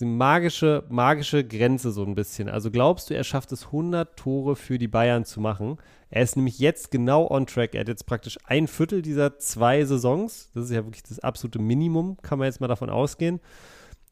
[0.00, 2.48] Die magische, magische Grenze so ein bisschen.
[2.48, 5.76] Also glaubst du, er schafft es, 100 Tore für die Bayern zu machen?
[6.10, 7.74] Er ist nämlich jetzt genau on track.
[7.74, 10.50] Er hat jetzt praktisch ein Viertel dieser zwei Saisons.
[10.54, 13.40] Das ist ja wirklich das absolute Minimum, kann man jetzt mal davon ausgehen.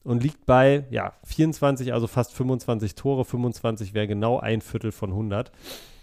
[0.05, 3.25] Und liegt bei, ja, 24, also fast 25 Tore.
[3.25, 5.51] 25 wäre genau ein Viertel von 100.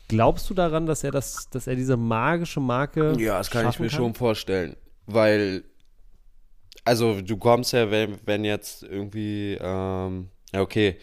[0.08, 3.16] Glaubst du daran, dass er das, dass er diese magische Marke.
[3.20, 3.98] Ja, das kann ich mir kann?
[3.98, 4.76] schon vorstellen.
[5.06, 5.64] Weil,
[6.88, 10.98] also du kommst ja, wenn, wenn jetzt irgendwie, ähm, okay,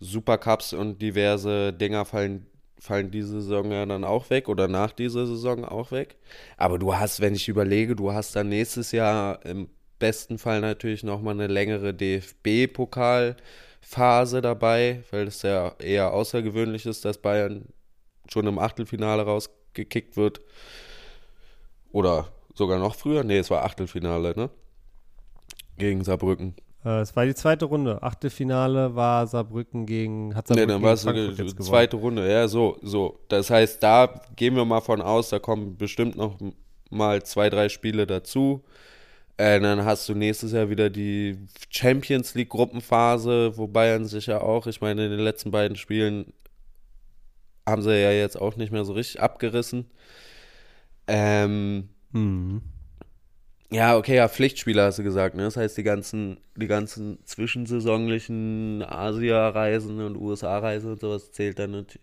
[0.00, 2.46] Supercups und diverse Dinger fallen
[2.78, 6.16] fallen diese Saison ja dann auch weg oder nach dieser Saison auch weg.
[6.56, 9.68] Aber du hast, wenn ich überlege, du hast dann nächstes Jahr im
[10.00, 17.18] besten Fall natürlich nochmal eine längere DFB-Pokalphase dabei, weil es ja eher außergewöhnlich ist, dass
[17.18, 17.66] Bayern
[18.28, 20.40] schon im Achtelfinale rausgekickt wird.
[21.92, 23.22] Oder sogar noch früher.
[23.24, 24.50] Nee, es war Achtelfinale, ne?
[25.82, 26.54] Gegen Saarbrücken.
[26.84, 28.04] Äh, es war die zweite Runde.
[28.04, 32.30] Achtelfinale war Saarbrücken gegen hat Saarbrücken nee, dann war es die zweite Runde.
[32.30, 33.18] Ja, so, so.
[33.28, 36.38] Das heißt, da gehen wir mal von aus, da kommen bestimmt noch
[36.88, 38.62] mal zwei, drei Spiele dazu.
[39.38, 41.36] Äh, dann hast du nächstes Jahr wieder die
[41.68, 46.32] Champions League Gruppenphase, wo Bayern sich ja auch, ich meine, in den letzten beiden Spielen
[47.66, 49.90] haben sie ja jetzt auch nicht mehr so richtig abgerissen.
[51.08, 52.62] Ähm, mhm.
[53.72, 55.44] Ja, okay, ja, Pflichtspieler hast du gesagt, ne?
[55.44, 61.98] Das heißt, die ganzen, die ganzen zwischensaisonlichen Asia-Reisen und USA-Reisen und sowas zählt dann nicht.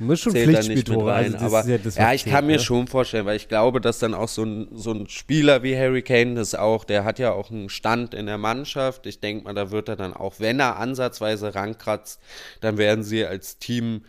[0.00, 2.58] Muss schon Pflichtspieltore rein, also aber ja, ja ich kann mir ne?
[2.60, 6.02] schon vorstellen, weil ich glaube, dass dann auch so ein, so ein Spieler wie Harry
[6.02, 9.06] Kane das auch, der hat ja auch einen Stand in der Mannschaft.
[9.06, 12.20] Ich denke mal, da wird er dann auch, wenn er ansatzweise rankratzt,
[12.60, 14.02] dann werden sie als Team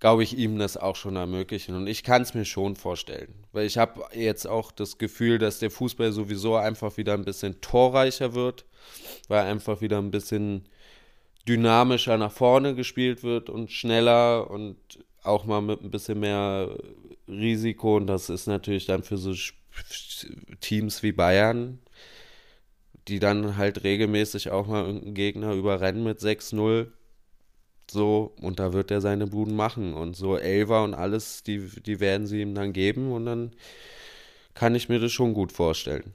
[0.00, 1.74] glaube ich, ihm das auch schon ermöglichen.
[1.74, 3.34] Und ich kann es mir schon vorstellen.
[3.52, 7.60] Weil ich habe jetzt auch das Gefühl, dass der Fußball sowieso einfach wieder ein bisschen
[7.60, 8.64] torreicher wird,
[9.26, 10.68] weil einfach wieder ein bisschen
[11.48, 14.76] dynamischer nach vorne gespielt wird und schneller und
[15.22, 16.76] auch mal mit ein bisschen mehr
[17.26, 17.96] Risiko.
[17.96, 19.34] Und das ist natürlich dann für so
[20.60, 21.80] Teams wie Bayern,
[23.08, 26.88] die dann halt regelmäßig auch mal irgendeinen Gegner überrennen mit 6-0
[27.90, 29.94] so, und da wird er seine Buden machen.
[29.94, 33.52] Und so Elva und alles, die, die werden sie ihm dann geben und dann
[34.54, 36.14] kann ich mir das schon gut vorstellen.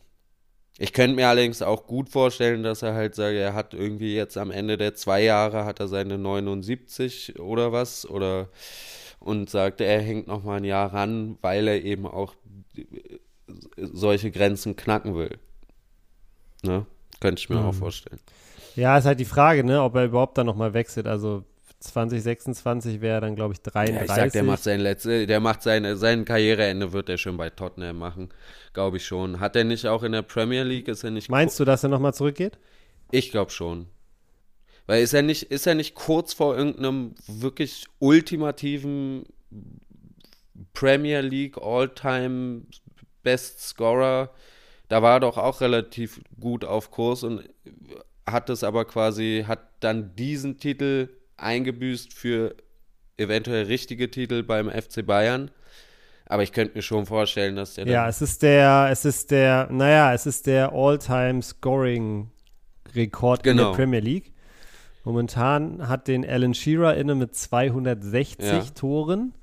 [0.77, 4.38] Ich könnte mir allerdings auch gut vorstellen, dass er halt sagt, er hat irgendwie jetzt
[4.38, 8.49] am Ende der zwei Jahre hat er seine 79 oder was oder
[9.19, 12.33] und sagt, er hängt noch mal ein Jahr ran, weil er eben auch
[13.77, 15.38] solche Grenzen knacken will.
[16.63, 16.86] Ne?
[17.19, 17.67] Könnte ich mir mhm.
[17.67, 18.19] auch vorstellen.
[18.75, 21.07] Ja, ist halt die Frage, ne, ob er überhaupt dann noch mal wechselt.
[21.07, 21.43] Also
[21.84, 23.96] 2026 wäre dann, glaube ich, 33.
[23.96, 27.38] Ja, ich sag, der macht sein letzte, der macht seine, sein Karriereende wird er schon
[27.38, 28.30] bei Tottenham machen,
[28.74, 29.39] glaube ich schon.
[29.39, 31.89] Hat er nicht auch in der Premier League, ist er nicht Meinst du, dass er
[31.89, 32.58] nochmal zurückgeht?
[33.12, 33.88] Ich glaube schon.
[34.86, 39.26] Weil ist er nicht, ist er nicht kurz vor irgendeinem wirklich ultimativen
[40.74, 42.63] Premier League All-Time
[43.24, 44.32] Best Scorer?
[44.89, 47.48] Da war er doch auch relativ gut auf Kurs und
[48.26, 51.10] hat es aber quasi, hat dann diesen Titel
[51.43, 52.56] eingebüßt für
[53.17, 55.51] eventuell richtige Titel beim FC Bayern.
[56.25, 57.88] Aber ich könnte mir schon vorstellen, dass der.
[57.88, 63.51] Ja, es ist der, es ist der, naja, es ist der All-Time-Scoring-Rekord genau.
[63.51, 63.75] in der genau.
[63.75, 64.32] Premier League.
[65.03, 68.62] Momentan hat den Alan Shearer inne mit 260 ja.
[68.73, 69.34] Toren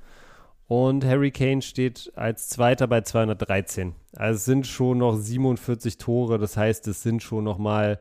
[0.68, 3.94] und Harry Kane steht als Zweiter bei 213.
[4.16, 8.00] Also es sind schon noch 47 Tore, das heißt, es sind schon noch mal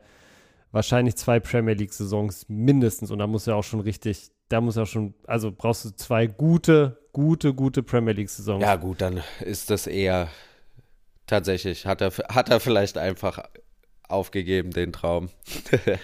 [0.72, 3.10] wahrscheinlich zwei Premier League-Saisons mindestens.
[3.10, 5.90] Und da muss er auch schon richtig, da muss er auch schon, also brauchst du
[5.90, 8.62] zwei gute, gute, gute Premier League-Saisons.
[8.62, 10.28] Ja, gut, dann ist das eher
[11.26, 13.42] tatsächlich, hat er, hat er vielleicht einfach
[14.08, 15.30] aufgegeben, den Traum.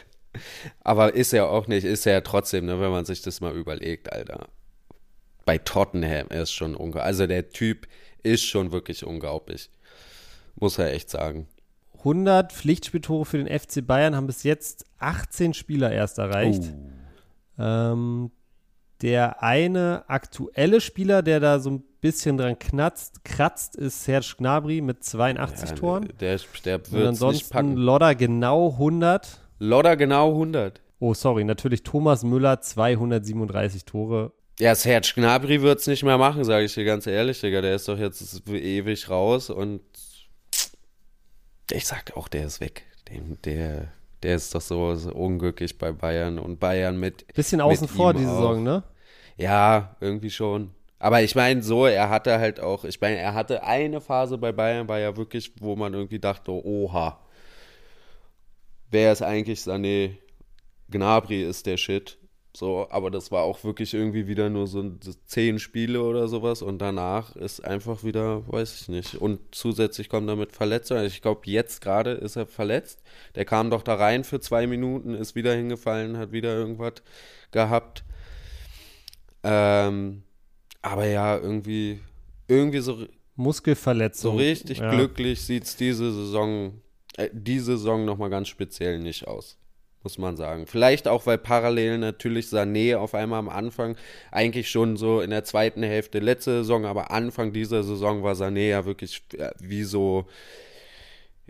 [0.85, 3.55] Aber ist er auch nicht, ist er ja trotzdem, ne, wenn man sich das mal
[3.55, 4.48] überlegt, Alter.
[5.44, 7.07] Bei Tottenham ist schon unglaublich.
[7.07, 7.87] Also der Typ
[8.22, 9.70] ist schon wirklich unglaublich.
[10.57, 11.46] Muss er echt sagen.
[12.07, 16.62] 100 Pflichtspieltore für den FC Bayern haben bis jetzt 18 Spieler erst erreicht.
[17.59, 17.62] Oh.
[17.62, 18.31] Ähm,
[19.03, 24.81] der eine aktuelle Spieler, der da so ein bisschen dran knatzt, kratzt, ist Serge Gnabry
[24.81, 26.09] mit 82 ja, Toren.
[26.21, 29.40] Der, der wird Und ansonsten Lodder genau 100.
[29.59, 30.81] Lodder genau 100.
[31.01, 34.33] Oh, sorry, natürlich Thomas Müller 237 Tore.
[34.61, 37.61] Ja, Serge Gnabry wird es nicht mehr machen, sage ich dir ganz ehrlich, Digga.
[37.61, 39.83] Der ist doch jetzt ewig raus und
[41.70, 42.85] ich sag auch, der ist weg.
[43.09, 43.88] Dem, der,
[44.22, 47.26] der ist doch so, so, unglücklich bei Bayern und Bayern mit.
[47.35, 48.83] Bisschen außen vor die Saison, ne?
[49.37, 50.72] Ja, irgendwie schon.
[50.98, 54.52] Aber ich meine, so, er hatte halt auch, ich meine, er hatte eine Phase bei
[54.52, 57.20] Bayern, war ja wirklich, wo man irgendwie dachte, oha,
[58.90, 60.16] wer ist eigentlich Sané?
[60.90, 62.16] Gnabry ist der Shit.
[62.57, 64.83] So, aber das war auch wirklich irgendwie wieder nur so
[65.27, 69.16] zehn Spiele oder sowas und danach ist einfach wieder, weiß ich nicht.
[69.16, 71.05] Und zusätzlich kommen damit Verletzungen.
[71.05, 73.03] Ich glaube, jetzt gerade ist er verletzt.
[73.35, 76.95] Der kam doch da rein für zwei Minuten, ist wieder hingefallen, hat wieder irgendwas
[77.51, 78.05] gehabt.
[79.42, 80.23] Ähm,
[80.81, 82.01] aber ja, irgendwie,
[82.49, 83.07] irgendwie so.
[83.35, 84.33] Muskelverletzung.
[84.33, 84.90] So richtig ja.
[84.95, 86.81] glücklich sieht es diese Saison,
[87.19, 89.59] äh, diese Saison nochmal ganz speziell nicht aus
[90.07, 90.69] muss man sagen.
[90.69, 93.97] Vielleicht auch, weil parallel natürlich Sané auf einmal am Anfang,
[94.31, 98.69] eigentlich schon so in der zweiten Hälfte letzte Saison, aber Anfang dieser Saison war Sané
[98.69, 99.25] ja wirklich
[99.59, 100.27] wie so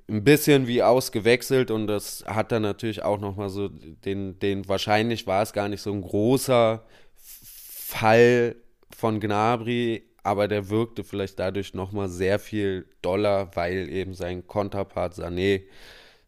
[0.08, 5.26] ein bisschen wie ausgewechselt und das hat dann natürlich auch nochmal so den, den, wahrscheinlich
[5.26, 6.82] war es gar nicht so ein großer
[7.14, 8.56] Fall
[8.96, 15.12] von Gnabry, aber der wirkte vielleicht dadurch nochmal sehr viel doller, weil eben sein Konterpart
[15.12, 15.64] Sané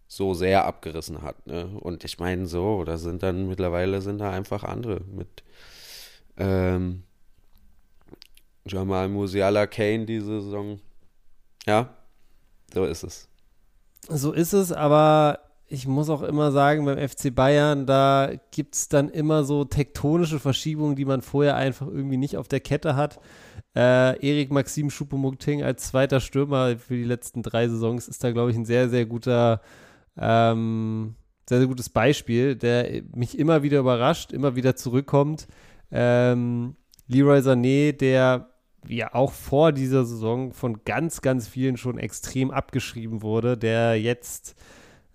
[0.08, 1.46] so sehr abgerissen hat.
[1.46, 1.68] Ne?
[1.80, 5.44] Und ich meine, so, da sind dann mittlerweile sind da einfach andere mit
[6.38, 7.04] ähm,
[8.66, 10.80] Jamal Musiala Kane diese Saison.
[11.66, 11.90] Ja,
[12.72, 13.28] so ist es.
[14.08, 18.88] So ist es, aber ich muss auch immer sagen, beim FC Bayern, da gibt es
[18.88, 23.20] dann immer so tektonische Verschiebungen, die man vorher einfach irgendwie nicht auf der Kette hat.
[23.76, 28.50] Äh, Erik Maxim Schupomukting als zweiter Stürmer für die letzten drei Saisons ist da, glaube
[28.50, 29.60] ich, ein sehr, sehr guter
[30.18, 31.14] ähm,
[31.48, 35.48] sehr, sehr gutes Beispiel, der mich immer wieder überrascht, immer wieder zurückkommt.
[35.90, 36.76] Ähm,
[37.06, 38.50] Leroy Sané, der
[38.86, 44.54] ja auch vor dieser Saison von ganz, ganz vielen schon extrem abgeschrieben wurde, der jetzt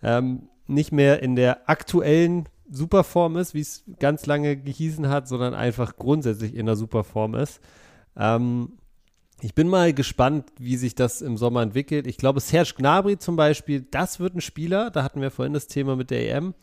[0.01, 5.53] ähm, nicht mehr in der aktuellen Superform ist, wie es ganz lange gehießen hat, sondern
[5.53, 7.61] einfach grundsätzlich in der Superform ist.
[8.17, 8.73] Ähm,
[9.43, 12.07] ich bin mal gespannt, wie sich das im Sommer entwickelt.
[12.07, 15.67] Ich glaube, Serge Gnabry zum Beispiel, das wird ein Spieler, da hatten wir vorhin das
[15.67, 16.53] Thema mit der EM.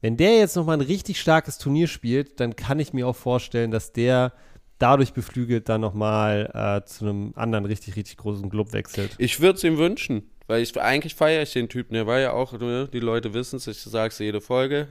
[0.00, 3.72] Wenn der jetzt nochmal ein richtig starkes Turnier spielt, dann kann ich mir auch vorstellen,
[3.72, 4.32] dass der
[4.78, 9.16] dadurch beflügelt dann nochmal äh, zu einem anderen richtig, richtig großen Club wechselt.
[9.18, 11.94] Ich würde es ihm wünschen, weil ich eigentlich feiere ich den Typen.
[11.94, 14.88] Der war ja auch, ne, die Leute wissen es, ich sage es jede Folge.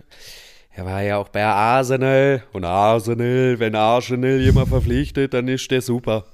[0.72, 5.82] Er war ja auch bei Arsenal und Arsenal, wenn Arsenal jemand verpflichtet, dann ist der
[5.82, 6.26] super.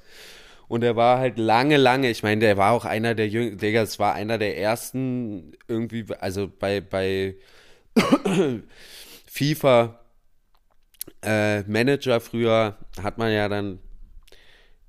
[0.71, 3.81] Und er war halt lange, lange, ich meine, der war auch einer der Jüngsten, Digga,
[3.81, 7.35] es war einer der ersten irgendwie, also bei, bei
[9.25, 9.99] FIFA
[11.23, 13.79] äh, Manager früher hat man ja dann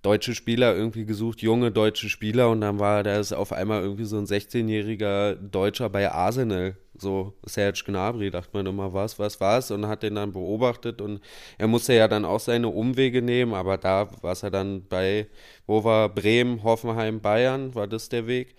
[0.02, 4.18] deutsche Spieler irgendwie gesucht, junge deutsche Spieler und dann war das auf einmal irgendwie so
[4.18, 9.70] ein 16-jähriger Deutscher bei Arsenal, so Serge Gnabry, dachte man immer, was, was, was?
[9.70, 11.20] Und hat den dann beobachtet und
[11.56, 15.28] er musste ja dann auch seine Umwege nehmen, aber da war er dann bei,
[15.66, 18.56] wo war Bremen, Hoffenheim, Bayern, war das der Weg?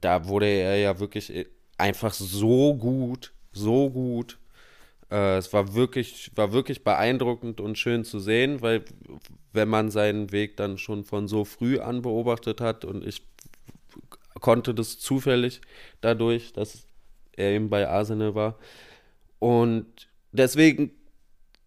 [0.00, 4.38] Da wurde er ja wirklich einfach so gut, so gut.
[5.10, 8.84] Äh, es war wirklich, war wirklich beeindruckend und schön zu sehen, weil
[9.54, 13.22] wenn man seinen Weg dann schon von so früh an beobachtet hat und ich
[14.40, 15.60] konnte das zufällig
[16.00, 16.86] dadurch, dass
[17.36, 18.58] er eben bei Arsenal war.
[19.38, 19.86] Und
[20.32, 20.90] deswegen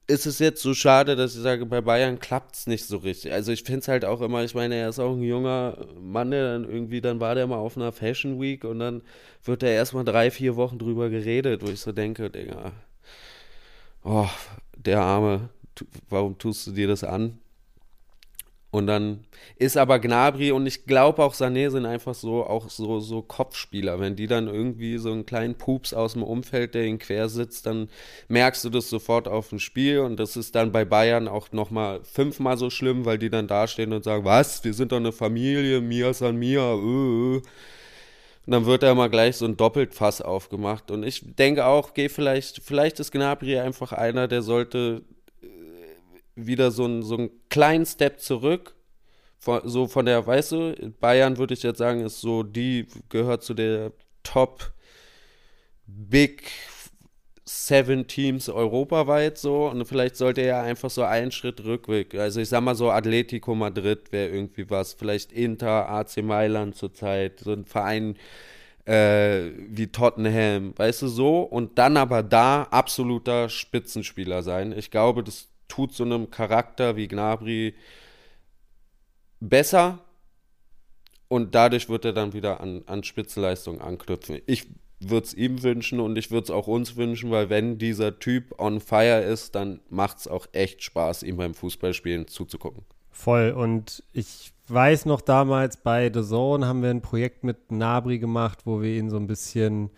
[0.08, 3.34] ist es jetzt so schade, dass ich sage, bei Bayern klappt es nicht so richtig.
[3.34, 6.32] Also ich finde es halt auch immer, ich meine, er ist auch ein junger Mann,
[6.32, 9.02] der dann irgendwie, dann war der mal auf einer Fashion Week und dann
[9.44, 12.72] wird er erstmal drei, vier Wochen drüber geredet, wo ich so denke, Digga,
[14.04, 14.30] oh,
[14.78, 15.50] der Arme,
[16.10, 17.40] warum tust du dir das an?
[18.70, 19.26] Und dann
[19.56, 24.00] ist aber Gnabry und ich glaube auch Sané sind einfach so auch so, so Kopfspieler.
[24.02, 27.66] Wenn die dann irgendwie so einen kleinen Pups aus dem Umfeld, der ihn quer sitzt,
[27.66, 27.90] dann
[28.28, 32.02] merkst du das sofort auf dem Spiel und das ist dann bei Bayern auch nochmal
[32.04, 35.80] fünfmal so schlimm, weil die dann dastehen und sagen, was, wir sind doch eine Familie,
[35.80, 37.42] Mia san Mia, äh.
[38.48, 40.90] Und dann wird da mal gleich so ein Doppeltfass aufgemacht.
[40.90, 45.04] Und ich denke auch, geh vielleicht, vielleicht ist Gnabry einfach einer, der sollte
[46.38, 48.76] wieder so, ein, so einen kleinen Step zurück.
[49.38, 53.44] Von, so von der, weißt du, Bayern würde ich jetzt sagen, ist so, die gehört
[53.44, 53.92] zu der
[54.24, 54.72] Top
[55.86, 56.52] Big
[57.50, 62.14] Seven Teams europaweit so und vielleicht sollte er einfach so einen Schritt rückweg.
[62.16, 67.40] Also ich sag mal so Atletico Madrid wäre irgendwie was, vielleicht Inter, AC Mailand zurzeit,
[67.40, 68.18] so ein Verein
[68.84, 74.74] äh, wie Tottenham, weißt du so und dann aber da absoluter Spitzenspieler sein.
[74.78, 77.76] Ich glaube, das tut so einem Charakter wie Gnabry
[79.40, 80.00] besser
[81.28, 84.40] und dadurch wird er dann wieder an, an Spitzenleistung anknüpfen.
[84.46, 84.68] Ich
[85.00, 88.60] würde es ihm wünschen und ich würde es auch uns wünschen, weil wenn dieser Typ
[88.60, 92.84] on fire ist, dann macht es auch echt Spaß, ihm beim Fußballspielen zuzugucken.
[93.12, 93.52] Voll.
[93.52, 98.60] Und ich weiß noch damals bei The Zone haben wir ein Projekt mit Nabri gemacht,
[98.66, 99.92] wo wir ihn so ein bisschen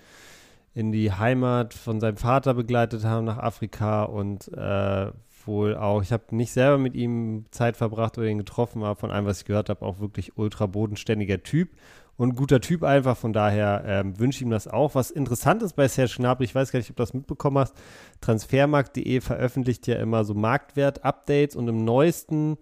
[0.73, 5.11] in die Heimat von seinem Vater begleitet haben nach Afrika und äh,
[5.49, 9.11] wohl auch, ich habe nicht selber mit ihm Zeit verbracht oder ihn getroffen, aber von
[9.11, 11.71] allem, was ich gehört habe, auch wirklich ultra bodenständiger Typ
[12.15, 13.17] und guter Typ einfach.
[13.17, 14.95] Von daher ähm, wünsche ich ihm das auch.
[14.95, 17.75] Was interessant ist bei Serge Gnabry, ich weiß gar nicht, ob du das mitbekommen hast,
[18.21, 22.57] transfermarkt.de veröffentlicht ja immer so Marktwert-Updates und im neuesten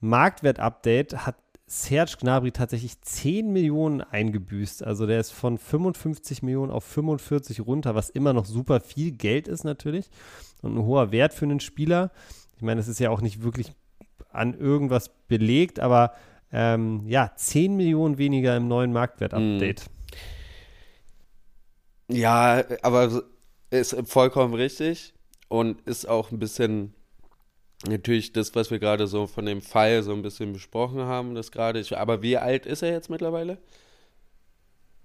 [0.00, 1.36] Marktwert-Update hat
[1.72, 4.84] Serge Gnabry tatsächlich 10 Millionen eingebüßt.
[4.84, 9.48] Also der ist von 55 Millionen auf 45 runter, was immer noch super viel Geld
[9.48, 10.10] ist natürlich
[10.60, 12.10] und ein hoher Wert für einen Spieler.
[12.56, 13.72] Ich meine, es ist ja auch nicht wirklich
[14.30, 16.12] an irgendwas belegt, aber
[16.52, 19.88] ähm, ja, 10 Millionen weniger im neuen Marktwert-Update.
[22.10, 22.16] Hm.
[22.16, 23.22] Ja, aber
[23.70, 25.14] ist vollkommen richtig
[25.48, 26.92] und ist auch ein bisschen
[27.86, 31.50] natürlich das, was wir gerade so von dem Fall so ein bisschen besprochen haben, das
[31.50, 31.84] gerade.
[31.98, 33.58] Aber wie alt ist er jetzt mittlerweile?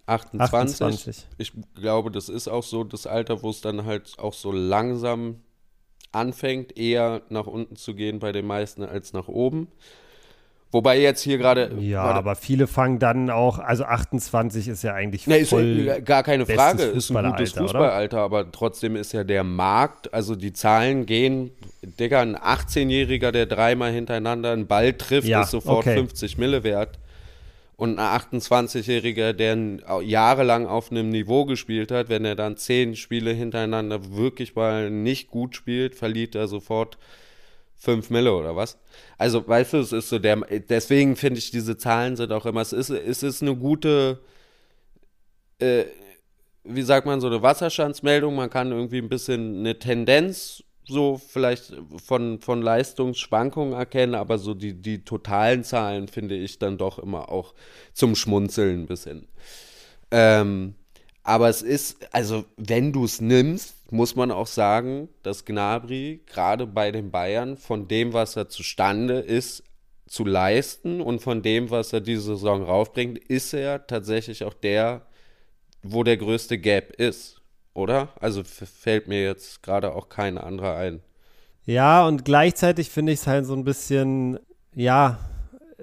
[0.05, 0.81] 28.
[0.81, 1.27] 28.
[1.37, 5.41] Ich glaube, das ist auch so das Alter, wo es dann halt auch so langsam
[6.11, 9.67] anfängt, eher nach unten zu gehen bei den meisten als nach oben.
[10.71, 11.71] Wobei jetzt hier gerade.
[11.79, 16.23] Ja, aber viele fangen dann auch, also 28 ist ja eigentlich nee, voll ist gar
[16.23, 21.05] keine Frage, ist ein gutes Fußballalter, aber trotzdem ist ja der Markt, also die Zahlen
[21.05, 21.51] gehen,
[21.81, 25.95] Digga, ein 18-Jähriger, der dreimal hintereinander einen Ball trifft, ja, ist sofort okay.
[25.95, 26.99] 50 Mille wert.
[27.77, 33.31] Und ein 28-Jähriger, der jahrelang auf einem Niveau gespielt hat, wenn er dann zehn Spiele
[33.31, 36.97] hintereinander wirklich mal nicht gut spielt, verliert er sofort
[37.77, 38.77] 5 Mille oder was.
[39.17, 40.37] Also, weißt du, es ist so der,
[40.69, 44.19] deswegen finde ich, diese Zahlen sind auch immer, es ist, es ist eine gute,
[45.59, 45.85] äh,
[46.63, 48.35] wie sagt man, so eine Wasserstandsmeldung.
[48.35, 51.73] Man kann irgendwie ein bisschen eine Tendenz so vielleicht
[52.03, 57.29] von, von Leistungsschwankungen erkennen, aber so die, die totalen Zahlen finde ich dann doch immer
[57.29, 57.53] auch
[57.93, 59.27] zum Schmunzeln ein bisschen.
[60.11, 60.75] Ähm,
[61.23, 66.67] aber es ist, also wenn du es nimmst, muss man auch sagen, dass Gnabry gerade
[66.67, 69.63] bei den Bayern von dem, was er zustande ist,
[70.07, 75.05] zu leisten und von dem, was er diese Saison raufbringt, ist er tatsächlich auch der,
[75.83, 77.41] wo der größte Gap ist,
[77.73, 78.09] oder?
[78.19, 81.01] Also fällt mir jetzt gerade auch kein anderer ein.
[81.65, 84.39] Ja, und gleichzeitig finde ich es halt so ein bisschen,
[84.73, 85.19] ja,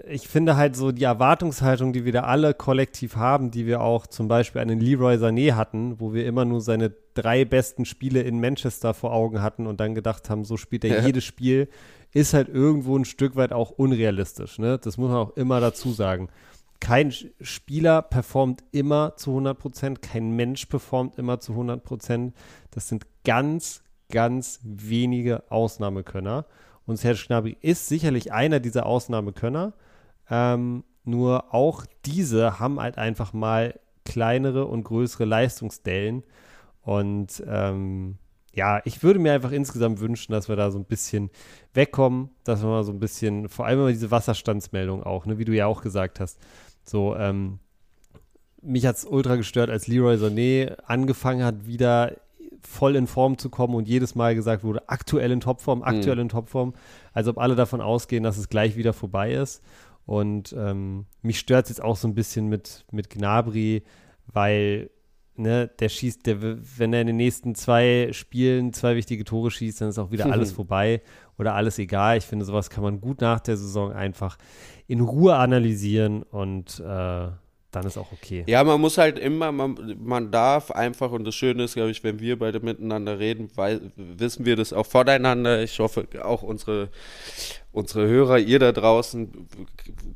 [0.08, 4.06] ich finde halt so die Erwartungshaltung, die wir da alle kollektiv haben, die wir auch
[4.08, 8.22] zum Beispiel an den Leroy Sané hatten, wo wir immer nur seine drei besten Spiele
[8.22, 11.06] in Manchester vor Augen hatten und dann gedacht haben, so spielt er ja.
[11.06, 11.68] jedes Spiel,
[12.12, 14.58] ist halt irgendwo ein Stück weit auch unrealistisch.
[14.58, 14.78] Ne?
[14.78, 16.28] Das muss man auch immer dazu sagen.
[16.80, 22.34] Kein Spieler performt immer zu 100 Prozent, kein Mensch performt immer zu 100 Prozent.
[22.72, 26.46] Das sind ganz, ganz wenige Ausnahmekönner.
[26.86, 29.72] Und Serge Gnabry ist sicherlich einer dieser Ausnahmekönner.
[30.30, 36.24] Ähm, nur auch diese haben halt einfach mal kleinere und größere Leistungsdellen.
[36.82, 38.18] Und ähm,
[38.52, 41.30] ja, ich würde mir einfach insgesamt wünschen, dass wir da so ein bisschen
[41.72, 45.44] wegkommen, dass wir mal so ein bisschen, vor allem immer diese Wasserstandsmeldung auch, ne, wie
[45.44, 46.38] du ja auch gesagt hast.
[46.84, 47.58] So, ähm,
[48.62, 52.16] mich hat es ultra gestört, als Leroy Sané angefangen hat, wieder
[52.66, 56.22] voll in Form zu kommen und jedes Mal gesagt wurde, aktuell in Topform, aktuell mhm.
[56.22, 56.74] in Topform,
[57.12, 59.62] als ob alle davon ausgehen, dass es gleich wieder vorbei ist.
[60.06, 63.82] Und ähm, mich stört es jetzt auch so ein bisschen mit, mit Gnabry,
[64.26, 64.90] weil
[65.36, 66.42] ne, der schießt, der,
[66.78, 70.26] wenn er in den nächsten zwei Spielen zwei wichtige Tore schießt, dann ist auch wieder
[70.32, 71.02] alles vorbei
[71.38, 72.18] oder alles egal.
[72.18, 74.36] Ich finde, sowas kann man gut nach der Saison einfach
[74.86, 77.28] in Ruhe analysieren und äh,
[77.74, 78.44] dann ist auch okay.
[78.46, 82.04] Ja, man muss halt immer, man, man darf einfach, und das Schöne ist, glaube ich,
[82.04, 85.62] wenn wir beide miteinander reden, weil, wissen wir das auch voneinander.
[85.62, 86.88] Ich hoffe, auch unsere,
[87.72, 89.48] unsere Hörer, ihr da draußen,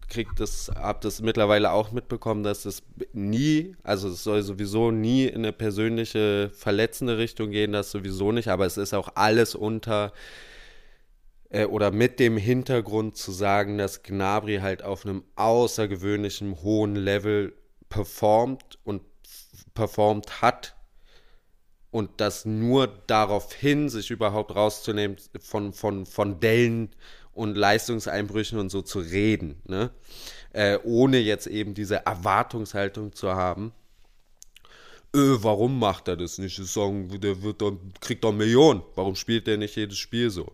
[0.08, 2.82] kriegt das, habt das mittlerweile auch mitbekommen, dass es
[3.12, 8.48] nie, also es soll sowieso nie in eine persönliche, verletzende Richtung gehen, das sowieso nicht,
[8.48, 10.12] aber es ist auch alles unter
[11.50, 17.54] äh, oder mit dem Hintergrund zu sagen, dass Gnabry halt auf einem außergewöhnlichen hohen Level
[17.88, 19.02] performt und
[19.74, 20.76] performt hat
[21.90, 26.90] und das nur darauf hin, sich überhaupt rauszunehmen, von, von, von Dellen
[27.32, 29.90] und Leistungseinbrüchen und so zu reden, ne?
[30.52, 33.72] Äh, ohne jetzt eben diese Erwartungshaltung zu haben.
[35.14, 36.56] Äh, warum macht er das nicht?
[36.56, 38.82] Sagen, der wird dann, kriegt doch Millionen.
[38.94, 40.52] Warum spielt der nicht jedes Spiel so?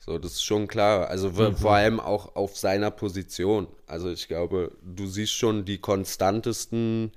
[0.00, 1.08] So, das ist schon klar.
[1.08, 1.54] Also mhm.
[1.54, 3.68] vor allem auch auf seiner Position.
[3.86, 7.12] Also ich glaube, du siehst schon die konstantesten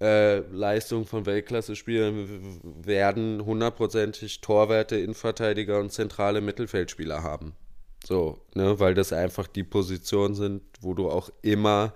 [0.00, 7.52] äh, Leistungen von Weltklasse-Spielern werden hundertprozentig Torwerte, Innenverteidiger und zentrale Mittelfeldspieler haben.
[8.06, 11.92] So, ne, weil das einfach die Positionen sind, wo du auch immer,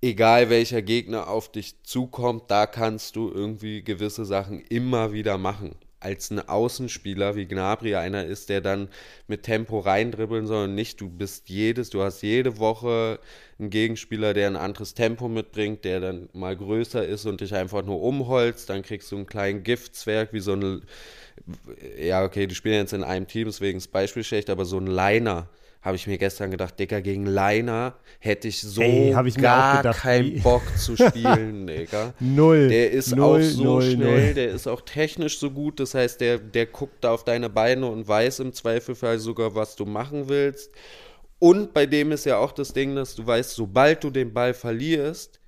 [0.00, 5.74] egal welcher Gegner auf dich zukommt, da kannst du irgendwie gewisse Sachen immer wieder machen
[6.00, 8.88] als ein Außenspieler wie Gnabry einer ist, der dann
[9.28, 11.00] mit Tempo reindribbeln soll und nicht.
[11.00, 13.18] Du bist jedes, du hast jede Woche
[13.58, 17.84] einen Gegenspieler, der ein anderes Tempo mitbringt, der dann mal größer ist und dich einfach
[17.84, 18.68] nur umholzt.
[18.68, 20.82] Dann kriegst du einen kleinen Giftzwerg, wie so ein,
[21.98, 24.86] ja, okay, die spielen jetzt in einem Team, deswegen ist Beispiel schlecht, aber so ein
[24.86, 25.48] Liner
[25.82, 30.42] habe ich mir gestern gedacht, Digga, gegen Leiner hätte ich so Ey, ich gar keinen
[30.42, 32.12] Bock zu spielen, Digga.
[32.20, 32.68] Null.
[32.68, 34.34] Der ist null, auch so null, schnell, null.
[34.34, 37.86] der ist auch technisch so gut, das heißt, der, der guckt da auf deine Beine
[37.86, 40.70] und weiß im Zweifelfall sogar, was du machen willst.
[41.38, 44.54] Und bei dem ist ja auch das Ding, dass du weißt, sobald du den Ball
[44.54, 45.40] verlierst,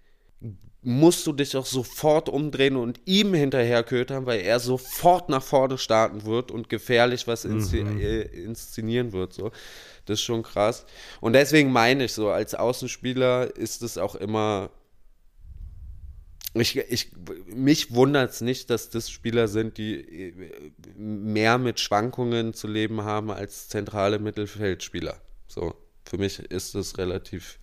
[0.89, 6.25] musst du dich auch sofort umdrehen und ihm hinterherkötern, weil er sofort nach vorne starten
[6.25, 8.01] wird und gefährlich was mhm.
[8.01, 9.35] Äh, inszenieren wird.
[9.35, 9.51] So.
[10.07, 10.87] Das ist schon krass.
[11.21, 14.71] Und deswegen meine ich so, als Außenspieler ist es auch immer.
[16.55, 17.11] Ich, ich,
[17.55, 23.03] mich wundert es nicht, dass das Spieler sind, die äh, mehr mit Schwankungen zu leben
[23.03, 25.21] haben als zentrale Mittelfeldspieler.
[25.49, 25.75] So,
[26.07, 27.59] für mich ist das relativ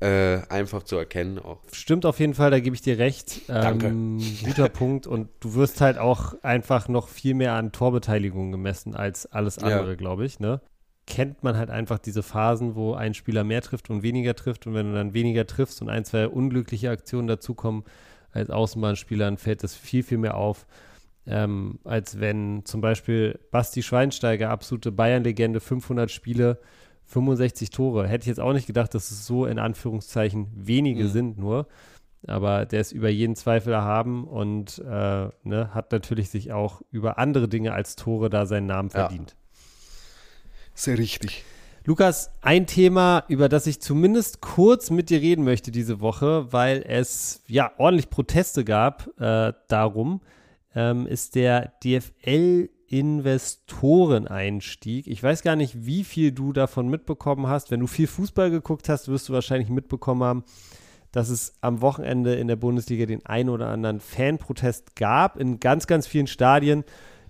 [0.00, 1.60] äh, einfach zu erkennen auch.
[1.72, 3.48] Stimmt auf jeden Fall, da gebe ich dir recht.
[3.48, 3.88] Danke.
[3.88, 5.06] Ähm, guter Punkt.
[5.06, 9.90] Und du wirst halt auch einfach noch viel mehr an Torbeteiligung gemessen als alles andere,
[9.90, 9.94] ja.
[9.96, 10.40] glaube ich.
[10.40, 10.60] Ne?
[11.10, 14.66] kennt man halt einfach diese Phasen, wo ein Spieler mehr trifft und weniger trifft.
[14.66, 17.84] Und wenn du dann weniger triffst und ein, zwei unglückliche Aktionen dazukommen
[18.32, 20.66] als Außenbahnspieler, dann fällt das viel, viel mehr auf.
[21.26, 26.58] Ähm, als wenn zum Beispiel Basti Schweinsteiger, absolute Bayern-Legende, 500 Spiele,
[27.10, 28.06] 65 Tore.
[28.06, 31.08] Hätte ich jetzt auch nicht gedacht, dass es so in Anführungszeichen wenige mhm.
[31.08, 31.66] sind nur.
[32.26, 37.18] aber der ist über jeden Zweifel erhaben und äh, ne, hat natürlich sich auch über
[37.18, 39.30] andere Dinge als Tore da seinen Namen verdient.
[39.30, 39.36] Ja.
[40.74, 41.44] Sehr richtig.
[41.84, 46.84] Lukas, ein Thema, über das ich zumindest kurz mit dir reden möchte diese Woche, weil
[46.86, 50.20] es ja ordentlich Proteste gab äh, darum,
[50.74, 51.72] ähm, ist der
[52.90, 55.06] DFL-Investoreneinstieg.
[55.06, 57.70] Ich weiß gar nicht, wie viel du davon mitbekommen hast.
[57.70, 60.44] Wenn du viel Fußball geguckt hast, wirst du wahrscheinlich mitbekommen haben,
[61.12, 65.38] dass es am Wochenende in der Bundesliga den einen oder anderen Fanprotest gab.
[65.38, 66.84] In ganz, ganz vielen Stadien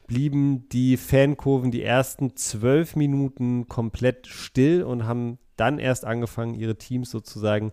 [0.07, 6.77] blieben die Fankurven die ersten zwölf Minuten komplett still und haben dann erst angefangen, ihre
[6.77, 7.73] Teams sozusagen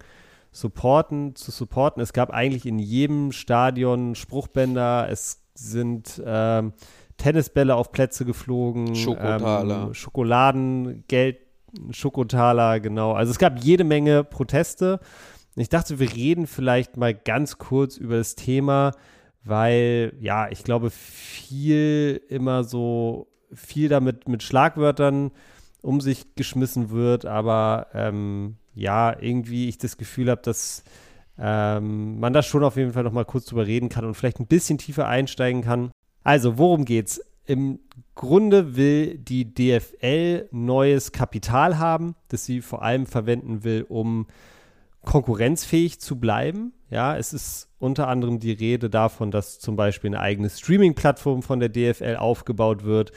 [0.52, 2.02] supporten, zu supporten.
[2.02, 6.74] Es gab eigentlich in jedem Stadion Spruchbänder, es sind ähm,
[7.18, 9.88] Tennisbälle auf Plätze geflogen, Schokotaler.
[9.88, 11.38] Ähm, Schokoladen, Geld,
[11.92, 13.14] Schokotaler, genau.
[13.14, 15.00] Also es gab jede Menge Proteste.
[15.56, 18.92] Ich dachte, wir reden vielleicht mal ganz kurz über das Thema,
[19.44, 25.32] weil, ja, ich glaube, viel immer so, viel damit mit Schlagwörtern
[25.82, 30.84] um sich geschmissen wird, aber ähm, ja, irgendwie ich das Gefühl habe, dass
[31.40, 34.40] ähm, man da schon auf jeden Fall noch mal kurz drüber reden kann und vielleicht
[34.40, 35.92] ein bisschen tiefer einsteigen kann.
[36.28, 37.22] Also, worum geht's?
[37.46, 37.80] Im
[38.14, 44.28] Grunde will die DFL neues Kapital haben, das sie vor allem verwenden will, um
[45.06, 46.74] konkurrenzfähig zu bleiben.
[46.90, 51.62] Ja, es ist unter anderem die Rede davon, dass zum Beispiel eine eigene Streaming-Plattform von
[51.62, 53.14] der DFL aufgebaut wird.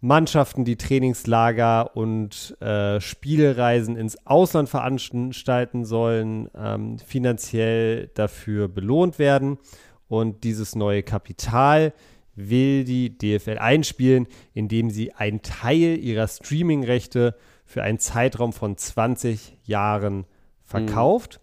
[0.00, 9.58] Mannschaften, die Trainingslager und äh, Spielreisen ins Ausland veranstalten sollen, ähm, finanziell dafür belohnt werden.
[10.06, 11.92] Und dieses neue Kapital
[12.36, 17.34] will die DFL einspielen, indem sie einen Teil ihrer Streaming-Rechte
[17.64, 20.24] für einen Zeitraum von 20 Jahren
[20.64, 21.40] verkauft.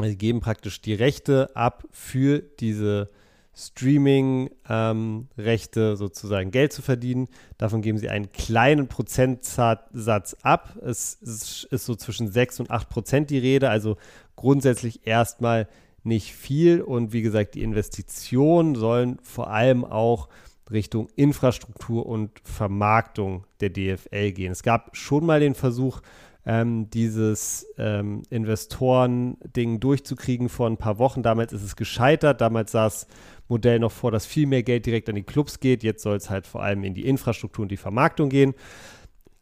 [0.00, 0.06] Mhm.
[0.06, 3.10] Sie geben praktisch die Rechte ab für diese
[3.58, 7.28] Streaming-Rechte ähm, sozusagen Geld zu verdienen.
[7.56, 10.76] Davon geben sie einen kleinen Prozentsatz ab.
[10.82, 13.96] Es ist, ist so zwischen 6 und 8 Prozent die Rede, also
[14.36, 15.68] grundsätzlich erstmal
[16.06, 16.80] nicht viel.
[16.80, 20.28] Und wie gesagt, die Investitionen sollen vor allem auch
[20.70, 24.52] Richtung Infrastruktur und Vermarktung der DFL gehen.
[24.52, 26.00] Es gab schon mal den Versuch,
[26.44, 31.22] ähm, dieses ähm, Investoren-Ding durchzukriegen vor ein paar Wochen.
[31.22, 32.40] Damals ist es gescheitert.
[32.40, 33.08] Damals sah das
[33.48, 35.82] Modell noch vor, dass viel mehr Geld direkt an die Clubs geht.
[35.82, 38.54] Jetzt soll es halt vor allem in die Infrastruktur und die Vermarktung gehen.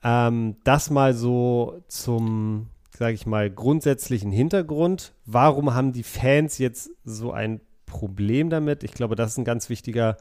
[0.03, 5.15] Ähm, das mal so zum, sage ich mal, grundsätzlichen Hintergrund.
[5.27, 8.85] Warum haben die Fans jetzt so ein Problem damit?
[8.85, 10.17] Ich glaube, das ist ein ganz wichtiger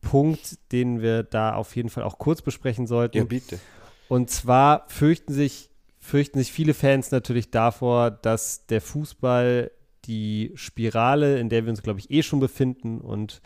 [0.00, 3.18] Punkt, den wir da auf jeden Fall auch kurz besprechen sollten.
[3.18, 3.58] Ja, bitte.
[4.08, 9.70] Und zwar fürchten sich fürchten sich viele Fans natürlich davor, dass der Fußball
[10.06, 13.42] die Spirale, in der wir uns, glaube ich, eh schon befinden und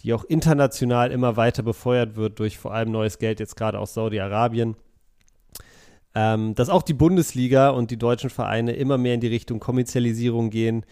[0.00, 3.94] die auch international immer weiter befeuert wird durch vor allem neues Geld jetzt gerade aus
[3.94, 4.76] Saudi-Arabien,
[6.14, 10.50] ähm, dass auch die Bundesliga und die deutschen Vereine immer mehr in die Richtung Kommerzialisierung
[10.50, 10.84] gehen,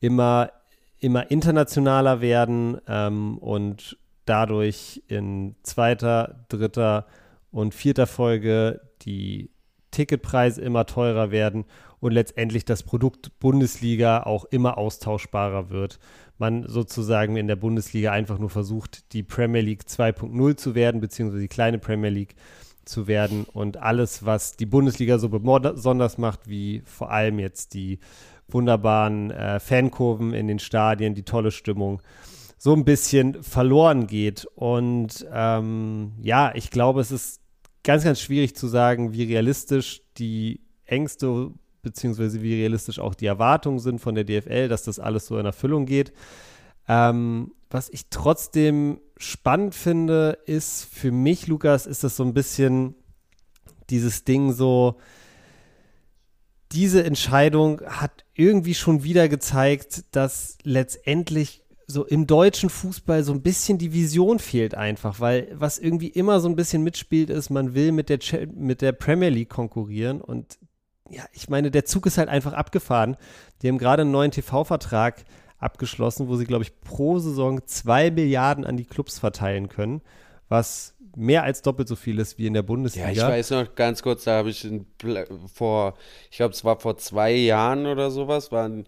[0.00, 0.52] immer,
[0.98, 7.06] immer internationaler werden ähm, und dadurch in zweiter, dritter
[7.50, 9.50] und vierter Folge die
[9.90, 11.64] Ticketpreise immer teurer werden
[12.00, 15.98] und letztendlich das Produkt Bundesliga auch immer austauschbarer wird.
[16.36, 21.42] Man sozusagen in der Bundesliga einfach nur versucht, die Premier League 2.0 zu werden, beziehungsweise
[21.42, 22.36] die kleine Premier League
[22.88, 27.98] zu werden und alles, was die Bundesliga so besonders macht, wie vor allem jetzt die
[28.48, 32.02] wunderbaren äh, Fankurven in den Stadien, die tolle Stimmung,
[32.56, 34.46] so ein bisschen verloren geht.
[34.54, 37.40] Und ähm, ja, ich glaube, es ist
[37.84, 43.78] ganz, ganz schwierig zu sagen, wie realistisch die Ängste beziehungsweise wie realistisch auch die Erwartungen
[43.78, 46.12] sind von der DFL, dass das alles so in Erfüllung geht.
[46.88, 52.94] Ähm, was ich trotzdem spannend finde, ist für mich, Lukas, ist das so ein bisschen
[53.90, 54.96] dieses Ding so,
[56.72, 63.40] diese Entscheidung hat irgendwie schon wieder gezeigt, dass letztendlich so im deutschen Fußball so ein
[63.40, 67.74] bisschen die Vision fehlt einfach, weil was irgendwie immer so ein bisschen mitspielt ist, man
[67.74, 68.18] will mit der,
[68.54, 70.58] mit der Premier League konkurrieren und
[71.10, 73.16] ja, ich meine, der Zug ist halt einfach abgefahren.
[73.62, 75.24] Die haben gerade einen neuen TV-Vertrag
[75.58, 80.00] abgeschlossen, wo sie, glaube ich, pro Saison zwei Milliarden an die Clubs verteilen können,
[80.48, 83.10] was mehr als doppelt so viel ist wie in der Bundesliga.
[83.10, 84.68] Ja, ich weiß noch ganz kurz, da habe ich
[85.52, 85.94] vor,
[86.30, 88.86] ich glaube, es war vor zwei Jahren oder sowas, waren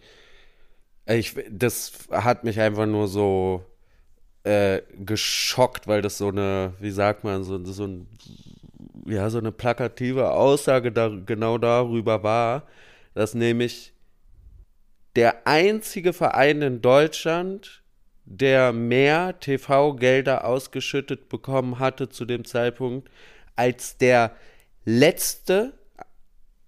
[1.07, 3.64] ich, das hat mich einfach nur so
[4.45, 8.07] äh, geschockt, weil das so eine, wie sagt man, so, so ein,
[9.07, 12.64] ja, so eine plakative Aussage da, genau darüber war,
[13.14, 13.93] dass nämlich
[15.17, 17.83] der einzige Verein in Deutschland,
[18.25, 23.11] der mehr TV-Gelder ausgeschüttet bekommen hatte zu dem Zeitpunkt
[23.57, 24.37] als der
[24.85, 25.75] letzte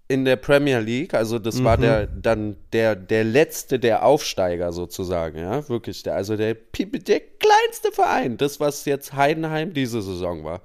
[0.08, 1.64] in der Premier League, also das mhm.
[1.64, 7.20] war der dann der der letzte der Aufsteiger sozusagen, ja, wirklich der also der der
[7.20, 10.60] kleinste Verein, das was jetzt Heidenheim diese Saison war.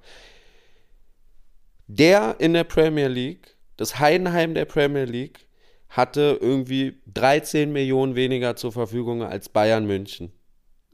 [1.88, 5.47] Der in der Premier League, das Heidenheim der Premier League
[5.90, 10.32] hatte irgendwie 13 Millionen weniger zur Verfügung als Bayern München.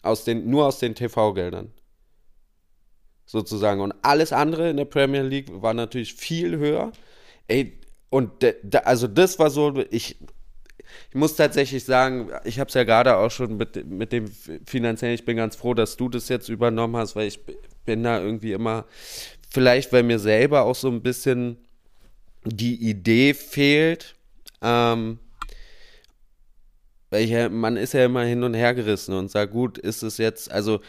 [0.01, 1.71] Aus den, nur aus den TV-Geldern.
[3.25, 3.81] Sozusagen.
[3.81, 6.91] Und alles andere in der Premier League war natürlich viel höher.
[7.47, 7.79] Ey,
[8.09, 10.17] und de, de, also das war so, ich,
[11.09, 14.27] ich muss tatsächlich sagen, ich habe es ja gerade auch schon mit, mit dem
[14.65, 17.39] finanziellen, ich bin ganz froh, dass du das jetzt übernommen hast, weil ich
[17.85, 18.85] bin da irgendwie immer,
[19.49, 21.57] vielleicht weil mir selber auch so ein bisschen
[22.45, 24.15] die Idee fehlt,
[24.63, 25.19] ähm,
[27.09, 30.51] weil man ist ja immer hin und her gerissen und sagt, gut, ist es jetzt,
[30.51, 30.79] also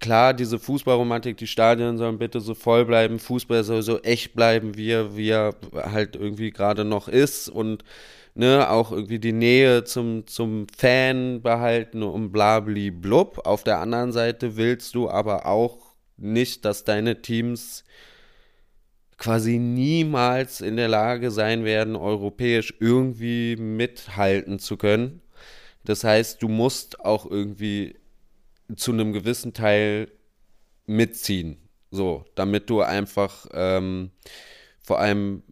[0.00, 4.76] klar, diese Fußballromantik, die Stadien sollen bitte so voll bleiben, Fußball soll so echt bleiben,
[4.76, 7.84] wie er, wie er halt irgendwie gerade noch ist und
[8.34, 13.46] ne, auch irgendwie die Nähe zum, zum Fan behalten und blabli blub.
[13.46, 15.78] Auf der anderen Seite willst du aber auch
[16.16, 17.84] nicht, dass deine Teams
[19.22, 25.22] quasi niemals in der Lage sein werden, europäisch irgendwie mithalten zu können.
[25.84, 27.94] Das heißt, du musst auch irgendwie
[28.74, 30.10] zu einem gewissen Teil
[30.86, 31.56] mitziehen.
[31.92, 34.10] So, damit du einfach ähm,
[34.82, 35.44] vor allem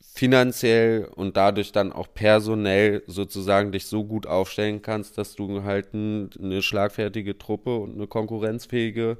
[0.00, 5.92] finanziell und dadurch dann auch personell sozusagen dich so gut aufstellen kannst, dass du halt
[5.92, 9.18] ein, eine schlagfertige Truppe und eine konkurrenzfähige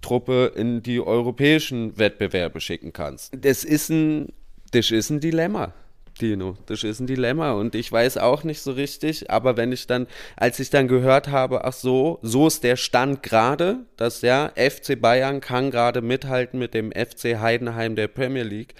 [0.00, 3.32] Truppe in die europäischen Wettbewerbe schicken kannst.
[3.36, 4.32] Das ist ein,
[4.72, 5.74] das ist ein Dilemma.
[6.20, 6.56] Dino.
[6.66, 10.06] Das ist ein Dilemma und ich weiß auch nicht so richtig, aber wenn ich dann,
[10.36, 15.00] als ich dann gehört habe, ach so, so ist der Stand gerade, dass ja, FC
[15.00, 18.74] Bayern kann gerade mithalten mit dem FC Heidenheim der Premier League,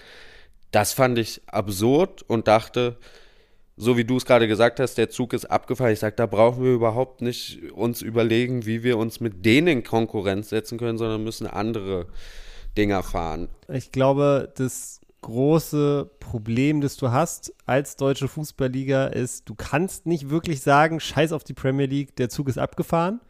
[0.71, 2.97] das fand ich absurd und dachte,
[3.81, 5.93] so wie du es gerade gesagt hast, der Zug ist abgefahren.
[5.93, 9.85] Ich sage, da brauchen wir überhaupt nicht uns überlegen, wie wir uns mit denen in
[9.85, 12.07] Konkurrenz setzen können, sondern müssen andere
[12.77, 13.49] Dinger fahren.
[13.69, 20.29] Ich glaube, das große Problem, das du hast als deutsche Fußballliga, ist, du kannst nicht
[20.29, 23.21] wirklich sagen, scheiß auf die Premier League, der Zug ist abgefahren.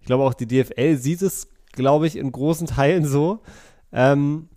[0.00, 3.40] Ich glaube auch die DFL sieht es, glaube ich, in großen Teilen so,
[3.90, 4.48] ähm,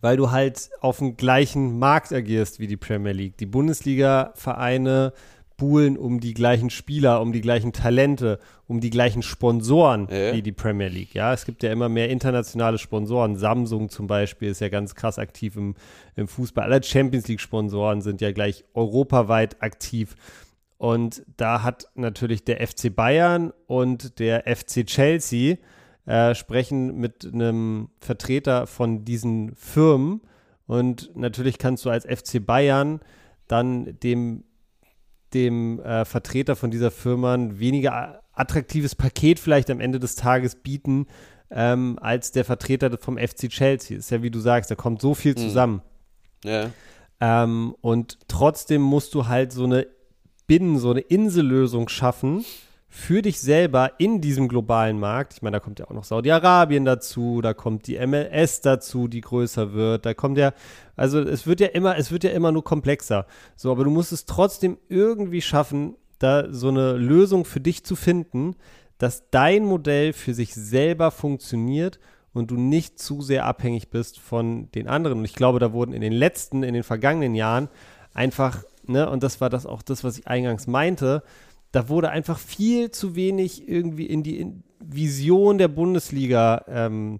[0.00, 3.36] weil du halt auf dem gleichen Markt agierst wie die Premier League.
[3.38, 5.12] Die Bundesliga-Vereine
[5.58, 8.38] buhlen um die gleichen Spieler, um die gleichen Talente,
[8.68, 10.32] um die gleichen Sponsoren ja.
[10.32, 11.14] wie die Premier League.
[11.14, 13.36] Ja, es gibt ja immer mehr internationale Sponsoren.
[13.36, 15.74] Samsung zum Beispiel ist ja ganz krass aktiv im,
[16.14, 16.64] im Fußball.
[16.64, 20.14] Alle Champions League-Sponsoren sind ja gleich europaweit aktiv.
[20.78, 25.56] Und da hat natürlich der FC Bayern und der FC Chelsea
[26.08, 30.22] äh, sprechen mit einem Vertreter von diesen Firmen.
[30.66, 33.00] Und natürlich kannst du als FC Bayern
[33.46, 34.44] dann dem
[35.34, 40.54] dem äh, Vertreter von dieser Firma ein weniger attraktives Paket vielleicht am Ende des Tages
[40.54, 41.06] bieten,
[41.50, 43.98] ähm, als der Vertreter vom FC Chelsea.
[43.98, 45.36] Ist ja, wie du sagst, da kommt so viel mhm.
[45.36, 45.82] zusammen.
[46.42, 46.70] Ja.
[47.20, 49.86] Ähm, und trotzdem musst du halt so eine
[50.46, 52.46] Binnen, so eine Insellösung schaffen,
[52.90, 56.86] für dich selber in diesem globalen Markt, ich meine, da kommt ja auch noch Saudi-Arabien
[56.86, 60.52] dazu, da kommt die MLS dazu, die größer wird, da kommt ja,
[60.96, 63.26] also es wird ja immer, es wird ja immer nur komplexer.
[63.56, 67.94] So, aber du musst es trotzdem irgendwie schaffen, da so eine Lösung für dich zu
[67.94, 68.56] finden,
[68.96, 72.00] dass dein Modell für sich selber funktioniert
[72.32, 75.18] und du nicht zu sehr abhängig bist von den anderen.
[75.18, 77.68] Und ich glaube, da wurden in den letzten, in den vergangenen Jahren
[78.12, 81.22] einfach, ne, und das war das auch das, was ich eingangs meinte,
[81.72, 87.18] da wurde einfach viel zu wenig irgendwie in die in Vision der Bundesliga ähm,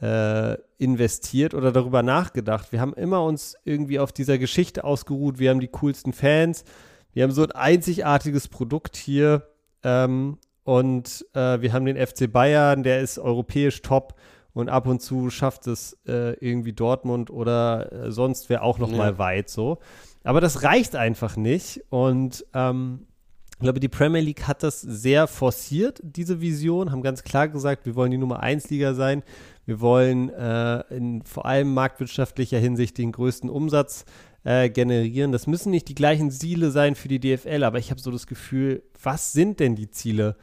[0.00, 2.72] äh, investiert oder darüber nachgedacht.
[2.72, 5.38] Wir haben immer uns irgendwie auf dieser Geschichte ausgeruht.
[5.38, 6.64] Wir haben die coolsten Fans.
[7.12, 9.48] Wir haben so ein einzigartiges Produkt hier.
[9.82, 14.14] Ähm, und äh, wir haben den FC Bayern, der ist europäisch top.
[14.52, 18.90] Und ab und zu schafft es äh, irgendwie Dortmund oder äh, sonst wer auch noch
[18.90, 18.96] ja.
[18.96, 19.78] mal weit so.
[20.24, 21.84] Aber das reicht einfach nicht.
[21.90, 23.07] Und ähm,
[23.58, 27.86] ich glaube, die Premier League hat das sehr forciert, diese Vision, haben ganz klar gesagt,
[27.86, 29.24] wir wollen die Nummer 1 Liga sein.
[29.66, 34.04] Wir wollen äh, in vor allem marktwirtschaftlicher Hinsicht den größten Umsatz
[34.44, 35.32] äh, generieren.
[35.32, 38.28] Das müssen nicht die gleichen Ziele sein für die DFL, aber ich habe so das
[38.28, 40.36] Gefühl, was sind denn die Ziele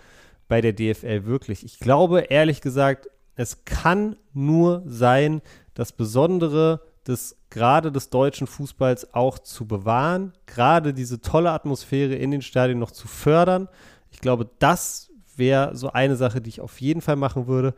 [0.50, 1.64] bei der DFL wirklich?
[1.64, 5.42] Ich glaube, ehrlich gesagt, es kann nur sein,
[5.74, 12.32] dass besondere des gerade des deutschen Fußballs auch zu bewahren, gerade diese tolle Atmosphäre in
[12.32, 13.70] den Stadien noch zu fördern.
[14.12, 17.76] Ich glaube, das wäre so eine Sache, die ich auf jeden Fall machen würde.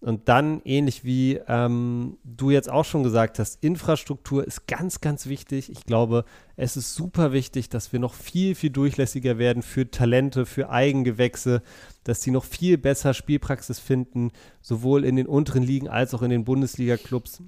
[0.00, 5.26] Und dann, ähnlich wie ähm, du jetzt auch schon gesagt hast, Infrastruktur ist ganz, ganz
[5.26, 5.70] wichtig.
[5.70, 6.24] Ich glaube,
[6.56, 11.62] es ist super wichtig, dass wir noch viel, viel durchlässiger werden für Talente, für Eigengewächse,
[12.02, 14.30] dass sie noch viel besser Spielpraxis finden,
[14.62, 17.42] sowohl in den unteren Ligen als auch in den Bundesliga-Clubs.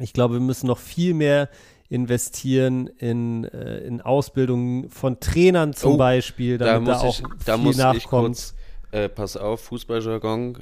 [0.00, 1.48] Ich glaube, wir müssen noch viel mehr
[1.88, 7.44] investieren in, äh, in Ausbildung von Trainern zum oh, Beispiel, damit da, da auch ich,
[7.44, 8.36] da viel nachkommt.
[8.36, 8.54] Kurz,
[8.92, 10.58] äh, pass auf, Fußballjargon,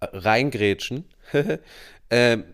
[0.00, 1.04] reingrätschen.
[2.10, 2.44] ähm,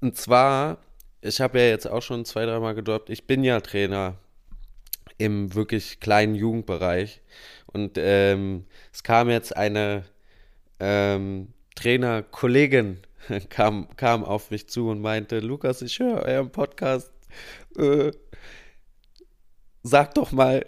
[0.00, 0.78] und zwar,
[1.20, 4.16] ich habe ja jetzt auch schon zwei, dreimal gedroppt, ich bin ja Trainer
[5.18, 7.20] im wirklich kleinen Jugendbereich.
[7.66, 10.04] Und ähm, es kam jetzt eine
[10.80, 12.98] ähm, Trainerkollegin,
[13.48, 17.10] kam, kam auf mich zu und meinte, Lukas, ich höre euren Podcast.
[17.76, 18.12] Äh,
[19.82, 20.64] sag doch mal,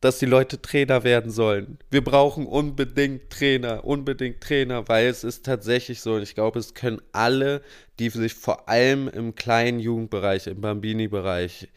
[0.00, 1.78] dass die Leute Trainer werden sollen.
[1.90, 6.72] Wir brauchen unbedingt Trainer, unbedingt Trainer, weil es ist tatsächlich so, und ich glaube, es
[6.72, 7.62] können alle,
[7.98, 11.68] die sich vor allem im kleinen Jugendbereich, im Bambini-Bereich,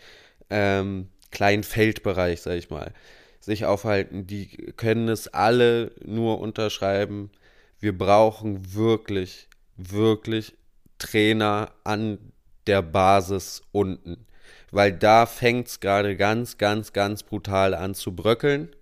[0.49, 2.93] ähm, kleinen Feldbereich, sag ich mal,
[3.41, 4.47] sich aufhalten, die
[4.77, 7.29] können es alle nur unterschreiben.
[7.79, 10.55] Wir brauchen wirklich, wirklich
[10.97, 12.19] Trainer an
[12.67, 14.25] der Basis unten
[14.73, 18.75] weil da fängt es gerade ganz, ganz, ganz brutal an zu bröckeln.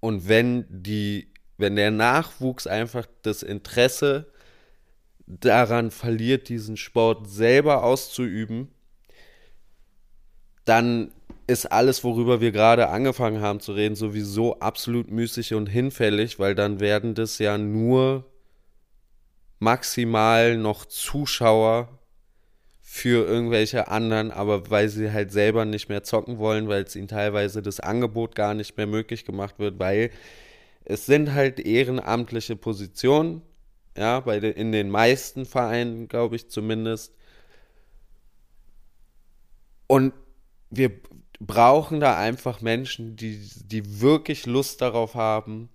[0.00, 4.32] Und wenn die, wenn der Nachwuchs einfach das Interesse
[5.26, 8.68] daran verliert, diesen Sport selber auszuüben,
[10.64, 11.12] dann
[11.46, 16.54] ist alles, worüber wir gerade angefangen haben zu reden, sowieso absolut müßig und hinfällig, weil
[16.54, 18.24] dann werden das ja nur
[19.62, 22.00] maximal noch Zuschauer
[22.80, 27.06] für irgendwelche anderen, aber weil sie halt selber nicht mehr zocken wollen, weil es ihnen
[27.06, 30.10] teilweise das Angebot gar nicht mehr möglich gemacht wird, weil
[30.84, 33.42] es sind halt ehrenamtliche Positionen,
[33.96, 37.14] ja, bei den, in den meisten Vereinen, glaube ich zumindest.
[39.86, 40.12] Und
[40.70, 40.90] wir
[41.38, 45.68] brauchen da einfach Menschen, die, die wirklich Lust darauf haben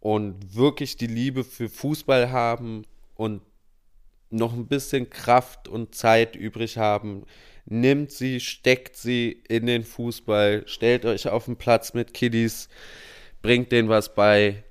[0.00, 2.84] und wirklich die Liebe für Fußball haben
[3.14, 3.42] und
[4.30, 7.24] noch ein bisschen Kraft und Zeit übrig haben,
[7.66, 12.68] nimmt sie, steckt sie in den Fußball, stellt euch auf den Platz mit Kiddies,
[13.42, 14.64] bringt denen was bei,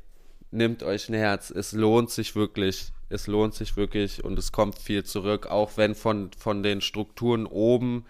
[0.51, 1.51] nimmt euch ein Herz.
[1.51, 2.91] Es lohnt sich wirklich.
[3.11, 7.47] Es lohnt sich wirklich und es kommt viel zurück, auch wenn von, von den Strukturen
[7.47, 8.05] oben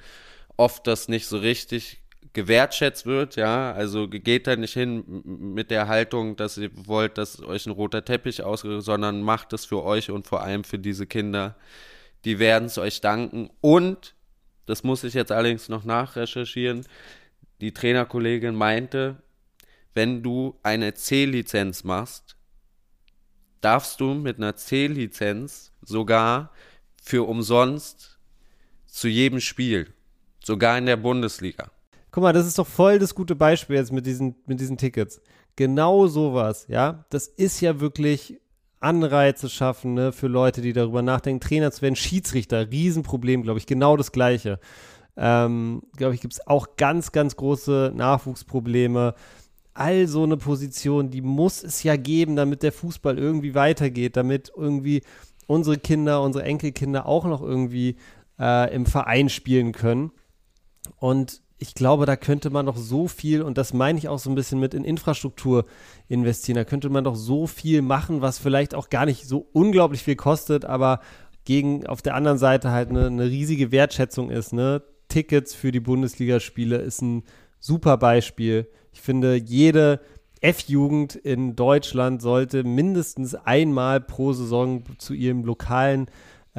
[0.58, 2.02] oft das nicht so richtig
[2.34, 7.42] gewertschätzt wird, ja, also geht da nicht hin mit der Haltung, dass ihr wollt, dass
[7.42, 11.08] euch ein roter Teppich ausgerüstet, sondern macht es für euch und vor allem für diese
[11.08, 11.56] Kinder.
[12.26, 14.16] Die werden es euch danken und,
[14.66, 16.86] das muss ich jetzt allerdings noch nachrecherchieren,
[17.62, 19.18] die Trainerkollegin meinte,
[19.96, 22.36] wenn du eine C-Lizenz machst,
[23.62, 26.52] darfst du mit einer C-Lizenz sogar
[27.02, 28.20] für umsonst
[28.86, 29.94] zu jedem Spiel,
[30.44, 31.72] sogar in der Bundesliga.
[32.20, 35.22] Guck mal, das ist doch voll das gute Beispiel jetzt mit diesen, mit diesen Tickets.
[35.56, 37.06] Genau sowas, ja.
[37.12, 38.42] Das ist ja wirklich
[38.82, 43.68] Anreize schaffen ne, für Leute, die darüber nachdenken, Trainer zu werden, Schiedsrichter, Riesenproblem, glaube ich,
[43.68, 44.60] genau das Gleiche.
[45.16, 49.16] Ähm, glaube ich, gibt es auch ganz, ganz große Nachwuchsprobleme.
[49.74, 54.52] All so eine Position, die muss es ja geben, damit der Fußball irgendwie weitergeht, damit
[54.58, 55.04] irgendwie
[55.48, 57.96] unsere Kinder, unsere Enkelkinder auch noch irgendwie
[58.38, 60.12] äh, im Verein spielen können.
[60.98, 64.30] Und ich glaube, da könnte man doch so viel, und das meine ich auch so
[64.30, 65.66] ein bisschen mit in Infrastruktur
[66.08, 70.02] investieren, da könnte man doch so viel machen, was vielleicht auch gar nicht so unglaublich
[70.02, 71.02] viel kostet, aber
[71.44, 74.54] gegen auf der anderen Seite halt eine, eine riesige Wertschätzung ist.
[74.54, 74.82] Ne?
[75.10, 77.24] Tickets für die Bundesligaspiele ist ein
[77.60, 78.70] super Beispiel.
[78.94, 80.00] Ich finde, jede
[80.42, 86.10] F-Jugend in Deutschland sollte mindestens einmal pro Saison zu ihrem lokalen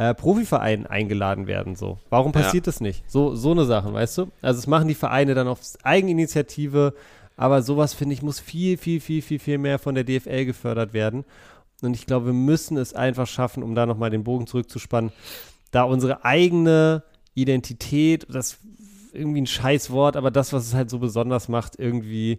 [0.01, 1.77] äh, Profiverein eingeladen werden.
[1.77, 1.99] So.
[2.09, 2.73] Warum passiert ja.
[2.73, 3.05] das nicht?
[3.07, 4.29] So, so eine Sache, weißt du?
[4.41, 6.95] Also es machen die Vereine dann auf Eigeninitiative,
[7.37, 10.95] aber sowas, finde ich, muss viel, viel, viel, viel, viel mehr von der DFL gefördert
[10.95, 11.27] werden.
[11.83, 15.13] Und ich glaube, wir müssen es einfach schaffen, um da nochmal den Bogen zurückzuspannen,
[15.71, 17.03] da unsere eigene
[17.35, 18.57] Identität, das
[19.13, 22.39] irgendwie ein Scheißwort, aber das, was es halt so besonders macht, irgendwie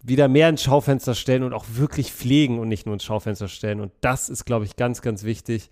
[0.00, 3.80] wieder mehr ins Schaufenster stellen und auch wirklich pflegen und nicht nur ins Schaufenster stellen.
[3.80, 5.70] Und das ist, glaube ich, ganz, ganz wichtig.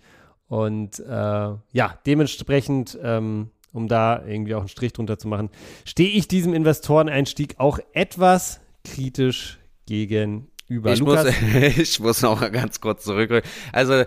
[0.53, 5.49] Und äh, ja, dementsprechend, ähm, um da irgendwie auch einen Strich drunter zu machen,
[5.83, 10.93] stehe ich diesem Investoreneinstieg auch etwas kritisch gegenüber.
[10.93, 11.25] Ich, Lukas?
[11.25, 13.49] Muss, ich muss noch ganz kurz zurückrücken.
[13.71, 14.03] Also,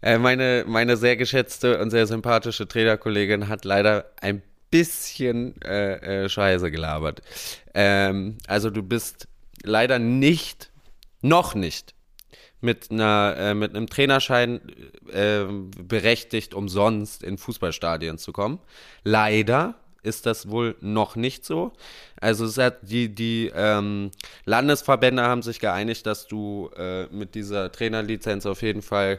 [0.00, 6.28] Äh, meine, meine sehr geschätzte und sehr sympathische Trainerkollegin hat leider ein bisschen äh, äh,
[6.28, 7.22] Scheiße gelabert.
[7.74, 9.26] Ähm, also du bist
[9.64, 10.70] leider nicht,
[11.20, 11.94] noch nicht
[12.60, 14.60] mit einer äh, mit einem Trainerschein
[15.12, 15.44] äh,
[15.82, 18.58] berechtigt, umsonst in Fußballstadien zu kommen.
[19.04, 21.72] Leider ist das wohl noch nicht so.
[22.20, 24.10] Also es hat die, die ähm,
[24.44, 29.18] Landesverbände haben sich geeinigt, dass du äh, mit dieser Trainerlizenz auf jeden Fall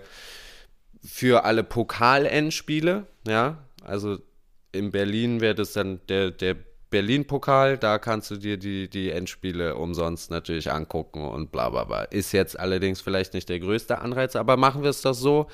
[1.03, 4.17] für alle Pokal-Endspiele, ja, also
[4.71, 6.55] in Berlin wäre das dann der, der
[6.89, 12.03] Berlin-Pokal, da kannst du dir die, die Endspiele umsonst natürlich angucken und bla bla bla.
[12.03, 15.47] Ist jetzt allerdings vielleicht nicht der größte Anreiz, aber machen wir es doch so.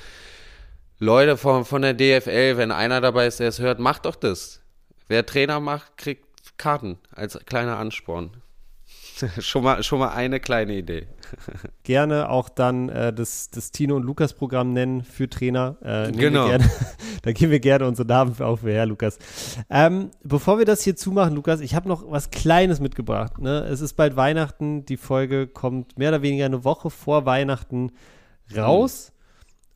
[0.97, 4.61] Leute von, von der DFL, wenn einer dabei ist, der es hört, macht doch das.
[5.07, 6.25] Wer Trainer macht, kriegt
[6.57, 8.31] Karten als kleiner Ansporn.
[9.39, 11.07] schon, mal, schon mal eine kleine Idee.
[11.83, 15.77] Gerne auch dann äh, das, das Tino und Lukas Programm nennen für Trainer.
[15.81, 16.49] Äh, genau.
[17.23, 19.17] da geben wir gerne unsere Namen auch für her, Lukas.
[19.69, 23.39] Ähm, bevor wir das hier zumachen, Lukas, ich habe noch was Kleines mitgebracht.
[23.39, 23.65] Ne?
[23.69, 24.85] Es ist bald Weihnachten.
[24.85, 27.91] Die Folge kommt mehr oder weniger eine Woche vor Weihnachten
[28.55, 29.11] raus.
[29.11, 29.15] Mhm.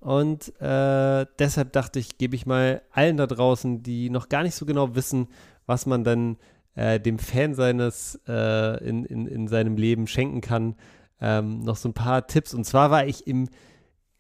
[0.07, 4.55] Und äh, deshalb dachte ich, gebe ich mal allen da draußen, die noch gar nicht
[4.55, 5.27] so genau wissen,
[5.65, 6.37] was man dann
[6.79, 10.75] äh, dem Fan seines äh, in, in, in seinem Leben schenken kann,
[11.19, 12.53] ähm, noch so ein paar Tipps.
[12.53, 13.49] Und zwar war ich im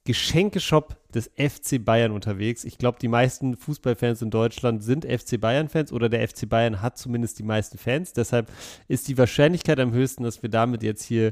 [0.03, 2.65] Geschenkeshop des FC Bayern unterwegs.
[2.65, 6.97] Ich glaube, die meisten Fußballfans in Deutschland sind FC Bayern-Fans oder der FC Bayern hat
[6.97, 8.11] zumindest die meisten Fans.
[8.11, 8.51] Deshalb
[8.89, 11.31] ist die Wahrscheinlichkeit am höchsten, dass wir damit jetzt hier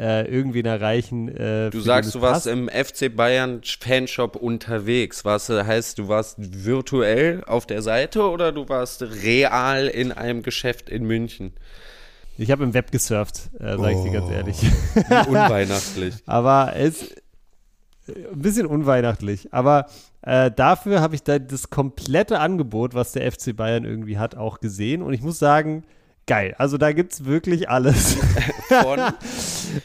[0.00, 1.28] äh, irgendwen erreichen.
[1.28, 5.26] Äh, du sagst, du warst im FC Bayern Fanshop unterwegs.
[5.26, 10.88] Was heißt, du warst virtuell auf der Seite oder du warst real in einem Geschäft
[10.88, 11.52] in München?
[12.38, 14.32] Ich habe im Web gesurft, äh, sage ich dir ganz oh.
[14.32, 14.62] ehrlich.
[15.28, 16.14] unweihnachtlich.
[16.24, 17.22] Aber es ist
[18.08, 19.52] ein bisschen unweihnachtlich.
[19.52, 19.86] Aber
[20.22, 24.60] äh, dafür habe ich da das komplette Angebot, was der FC Bayern irgendwie hat, auch
[24.60, 25.02] gesehen.
[25.02, 25.84] Und ich muss sagen,
[26.26, 26.54] geil.
[26.56, 28.16] Also da gibt es wirklich alles.
[28.68, 29.00] von,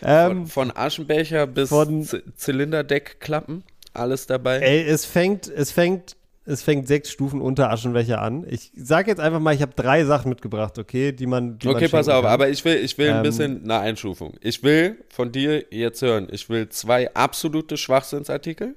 [0.03, 3.63] ähm, von, von, Aschenbecher bis von, Zylinderdeckklappen,
[3.93, 4.59] alles dabei.
[4.59, 6.15] Ey, es fängt, es fängt,
[6.45, 8.45] es fängt sechs Stufen unter Aschenbecher an.
[8.49, 11.57] Ich sage jetzt einfach mal, ich habe drei Sachen mitgebracht, okay, die man.
[11.59, 12.33] Die okay, man pass auf, kann.
[12.33, 14.35] aber ich will, ich will ein ähm, bisschen eine Einstufung.
[14.41, 18.75] Ich will von dir jetzt hören, ich will zwei absolute Schwachsinnsartikel.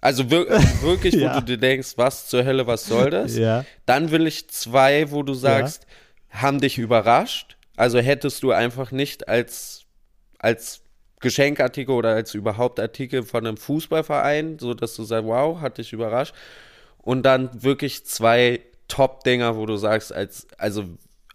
[0.00, 1.34] Also wirklich, ja.
[1.34, 3.36] wo du dir denkst, was zur Hölle, was soll das?
[3.36, 3.64] Ja.
[3.86, 5.88] Dann will ich zwei, wo du sagst, ja
[6.34, 7.56] haben dich überrascht?
[7.76, 9.83] Also hättest du einfach nicht als,
[10.44, 10.82] als
[11.20, 15.92] Geschenkartikel oder als überhaupt Artikel von einem Fußballverein, so dass du sagst, wow, hat dich
[15.94, 16.34] überrascht.
[16.98, 20.84] Und dann wirklich zwei Top-Dinger, wo du sagst, als, also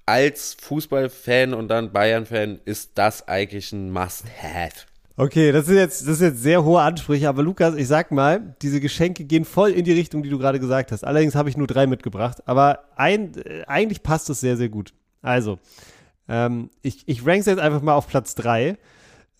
[0.05, 4.85] als Fußballfan und dann Bayern-Fan ist das eigentlich ein Must-Have.
[5.17, 8.55] Okay, das ist jetzt, das ist jetzt sehr hohe Ansprüche, aber Lukas, ich sag mal,
[8.61, 11.03] diese Geschenke gehen voll in die Richtung, die du gerade gesagt hast.
[11.03, 14.93] Allerdings habe ich nur drei mitgebracht, aber ein, äh, eigentlich passt es sehr, sehr gut.
[15.21, 15.59] Also,
[16.29, 18.77] ähm, ich, ich rank es jetzt einfach mal auf Platz drei.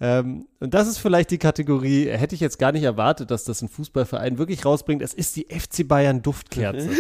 [0.01, 3.61] Ähm, und das ist vielleicht die Kategorie, hätte ich jetzt gar nicht erwartet, dass das
[3.61, 5.01] ein Fußballverein wirklich rausbringt.
[5.01, 6.89] Es ist die FC Bayern Duftkerze.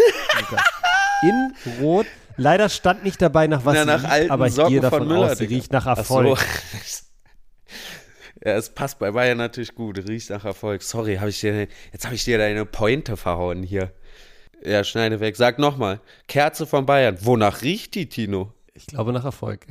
[1.21, 2.05] in Rot.
[2.37, 5.31] Leider stand nicht dabei, nach was Na, sie riecht, aber ich Socken gehe davon Müller,
[5.31, 6.39] aus, sie riecht nach Erfolg.
[6.39, 7.03] So.
[8.41, 9.97] Ja, es passt bei Bayern natürlich gut.
[10.07, 10.81] Riecht nach Erfolg.
[10.81, 13.91] Sorry, hab ich dir, jetzt habe ich dir deine Pointe verhauen hier.
[14.63, 15.35] Ja, schneide weg.
[15.35, 15.99] Sag nochmal.
[16.29, 17.17] Kerze von Bayern.
[17.19, 18.53] Wonach riecht die, Tino?
[18.73, 19.67] Ich glaube nach Erfolg.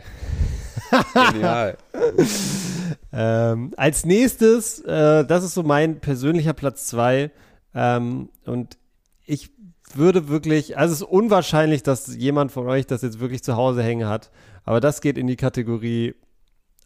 [1.14, 1.78] Genial.
[3.12, 7.30] ähm, als nächstes, äh, das ist so mein persönlicher Platz zwei.
[7.74, 8.76] Ähm, und
[9.24, 9.50] ich
[9.94, 13.82] würde wirklich, also es ist unwahrscheinlich, dass jemand von euch das jetzt wirklich zu Hause
[13.82, 14.30] hängen hat.
[14.64, 16.14] Aber das geht in die Kategorie,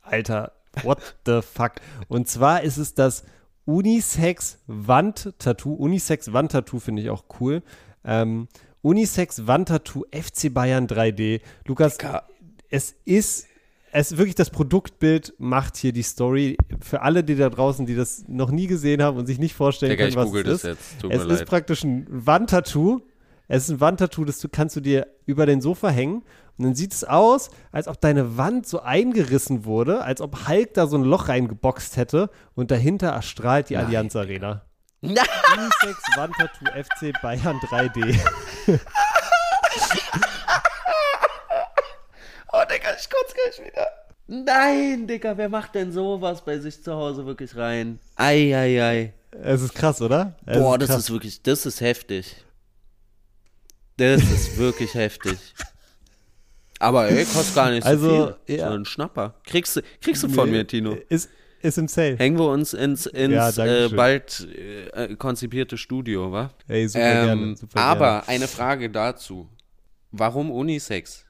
[0.02, 0.52] Alter,
[0.82, 1.72] What the fuck?
[2.08, 3.24] Und zwar ist es das
[3.64, 5.74] Unisex-Wandtattoo.
[5.74, 7.62] Unisex-Wandtattoo finde ich auch cool.
[8.04, 8.48] Ähm,
[8.82, 11.40] Unisex-Wandtattoo FC Bayern 3D.
[11.66, 12.26] Lukas, Dicker.
[12.68, 13.46] es ist
[13.92, 18.24] es wirklich das Produktbild macht hier die Story für alle, die da draußen, die das
[18.26, 21.04] noch nie gesehen haben und sich nicht vorstellen Digga, können, was es ist.
[21.08, 23.02] es ist praktisch ein Wandtattoo.
[23.48, 26.22] Es ist ein Wandtattoo, das du kannst du dir über den Sofa hängen
[26.56, 30.72] und dann sieht es aus, als ob deine Wand so eingerissen wurde, als ob Hulk
[30.72, 33.86] da so ein Loch reingeboxt hätte und dahinter erstrahlt die Nein.
[33.86, 34.62] Allianz Arena.
[35.02, 35.16] Nein.
[35.52, 38.18] Unisex Wandtattoo FC Bayern 3D.
[42.52, 43.88] oh, Digga, ich kotze gleich wieder.
[44.26, 47.98] Nein, Digga, wer macht denn sowas bei sich zu Hause wirklich rein?
[48.16, 48.54] Eieiei.
[48.56, 49.14] Ei, ei.
[49.42, 50.36] Es ist krass, oder?
[50.46, 52.36] Es Boah, ist das ist wirklich, das ist heftig.
[53.96, 55.38] Das ist wirklich heftig.
[56.78, 58.56] Aber ey, kostet gar nicht also, so viel.
[58.58, 58.68] Ja.
[58.68, 59.34] So ein Schnapper.
[59.46, 60.96] Kriegst du, kriegst du von mir, Tino.
[61.08, 61.30] Ist,
[61.60, 62.16] Ist im Sale.
[62.16, 64.48] Hängen wir uns ins, ins Ja, äh, bald
[64.92, 66.50] äh, konzipierte Studio, wa?
[66.66, 67.56] Ey, super Ähm, gerne.
[67.56, 68.28] Super aber gerne.
[68.28, 69.48] eine Frage dazu.
[70.10, 71.21] Warum Unisex?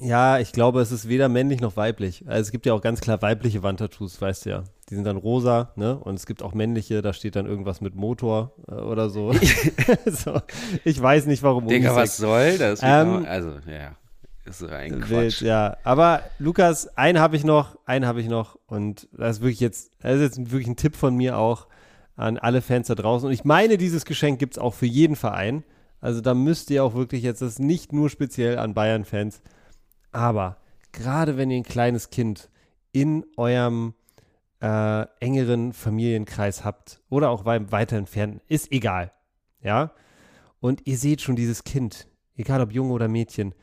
[0.00, 2.24] Ja, ich glaube, es ist weder männlich noch weiblich.
[2.26, 4.64] Also es gibt ja auch ganz klar weibliche Wandtattoos, weißt du ja.
[4.88, 5.98] Die sind dann rosa, ne?
[5.98, 9.32] Und es gibt auch männliche, da steht dann irgendwas mit Motor äh, oder so.
[10.06, 10.40] so.
[10.84, 12.10] Ich weiß nicht, warum Digga, Unisex.
[12.10, 12.80] was soll das?
[12.82, 13.96] Ähm, also, ja.
[14.44, 15.42] Ist so ein Wild, Quatsch.
[15.42, 15.76] ja.
[15.84, 19.92] Aber Lukas, einen habe ich noch, einen habe ich noch und das ist wirklich jetzt,
[20.00, 21.66] das ist jetzt wirklich ein Tipp von mir auch
[22.14, 23.26] an alle Fans da draußen.
[23.26, 25.64] Und ich meine, dieses Geschenk gibt es auch für jeden Verein.
[26.00, 29.40] Also da müsst ihr auch wirklich jetzt, das ist nicht nur speziell an Bayern-Fans,
[30.14, 30.56] aber
[30.92, 32.48] gerade wenn ihr ein kleines Kind
[32.92, 33.94] in eurem
[34.62, 39.12] äh, engeren Familienkreis habt oder auch wei- weiter entfernt, ist egal.
[39.60, 39.92] Ja.
[40.60, 42.06] Und ihr seht schon dieses Kind,
[42.36, 43.54] egal ob Junge oder Mädchen,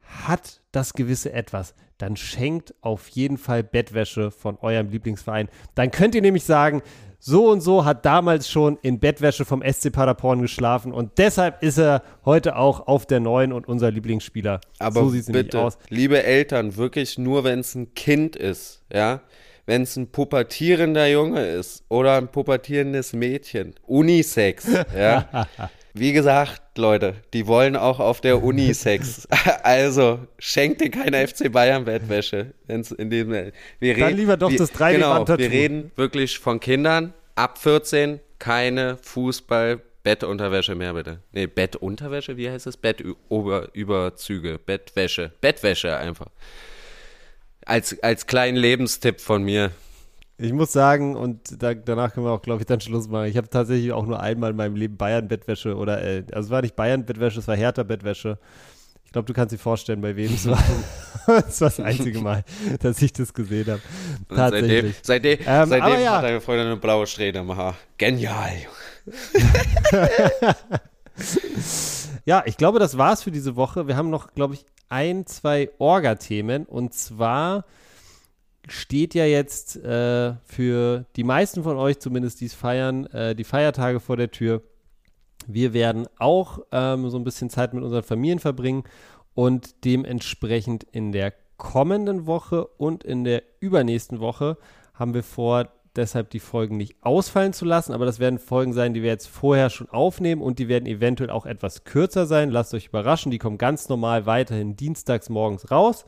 [0.00, 5.48] hat das gewisse Etwas, dann schenkt auf jeden Fall Bettwäsche von eurem Lieblingsverein.
[5.74, 6.82] Dann könnt ihr nämlich sagen,
[7.24, 11.78] so und so hat damals schon in Bettwäsche vom SC Paderborn geschlafen und deshalb ist
[11.78, 14.60] er heute auch auf der neuen und unser Lieblingsspieler.
[14.80, 15.78] Aber so sieht es nämlich bitte, aus.
[15.88, 19.20] liebe Eltern, wirklich nur, wenn es ein Kind ist, ja?
[19.66, 23.76] Wenn es ein pubertierender Junge ist oder ein pubertierendes Mädchen.
[23.86, 24.66] Unisex,
[24.98, 25.46] ja?
[25.94, 29.28] Wie gesagt, Leute, die wollen auch auf der Unisex.
[29.62, 32.54] Also, schenkt dir keine FC Bayern Bettwäsche.
[32.66, 33.52] Wenn's in dem, wir
[33.94, 38.20] Dann reden- lieber doch wir, das 3D Genau, wir reden wirklich von Kindern ab 14,
[38.38, 41.20] keine Fußball Bettunterwäsche mehr, bitte.
[41.32, 42.76] Nee, Bettunterwäsche, wie heißt es?
[42.76, 45.30] Bettüberzüge, Bettwäsche.
[45.40, 46.26] Bettwäsche einfach.
[47.64, 49.70] Als, als kleinen Lebenstipp von mir.
[50.42, 53.26] Ich muss sagen, und da, danach können wir auch, glaube ich, dann Schluss machen.
[53.26, 56.62] Ich habe tatsächlich auch nur einmal in meinem Leben Bayern-Bettwäsche oder, äh, also es war
[56.62, 58.38] nicht Bayern-Bettwäsche, es war Hertha-Bettwäsche.
[59.04, 60.62] Ich glaube, du kannst dir vorstellen, bei wem es war.
[61.46, 62.42] Es war das einzige Mal,
[62.80, 63.80] dass ich das gesehen habe.
[64.28, 64.96] Und seitdem, Tatsächlich.
[65.02, 66.16] seitdem, Ähm, seitdem ja.
[66.16, 67.76] hat deine Freundin eine blaue Strähne im Haar.
[67.96, 68.52] Genial.
[72.24, 73.88] Ja, ich glaube, das war's für diese Woche.
[73.88, 76.66] Wir haben noch, glaube ich, ein, zwei Orga-Themen.
[76.66, 77.64] Und zwar
[78.68, 83.44] steht ja jetzt äh, für die meisten von euch, zumindest die es feiern, äh, die
[83.44, 84.62] Feiertage vor der Tür.
[85.46, 88.84] Wir werden auch ähm, so ein bisschen Zeit mit unseren Familien verbringen
[89.34, 94.56] und dementsprechend in der kommenden Woche und in der übernächsten Woche
[94.94, 98.94] haben wir vor, deshalb die Folgen nicht ausfallen zu lassen, aber das werden Folgen sein,
[98.94, 102.50] die wir jetzt vorher schon aufnehmen und die werden eventuell auch etwas kürzer sein.
[102.50, 106.04] Lasst euch überraschen, die kommen ganz normal weiterhin dienstags morgens raus.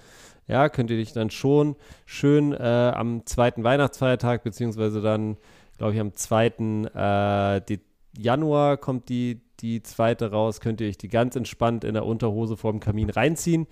[0.47, 1.74] Ja, könnt ihr dich dann schon
[2.07, 2.57] schön äh,
[2.95, 5.36] am zweiten Weihnachtsfeiertag, beziehungsweise dann,
[5.78, 6.47] glaube ich, am 2.
[6.95, 7.78] Äh,
[8.16, 12.57] Januar kommt die, die zweite raus, könnt ihr euch die ganz entspannt in der Unterhose
[12.57, 13.66] vorm Kamin reinziehen.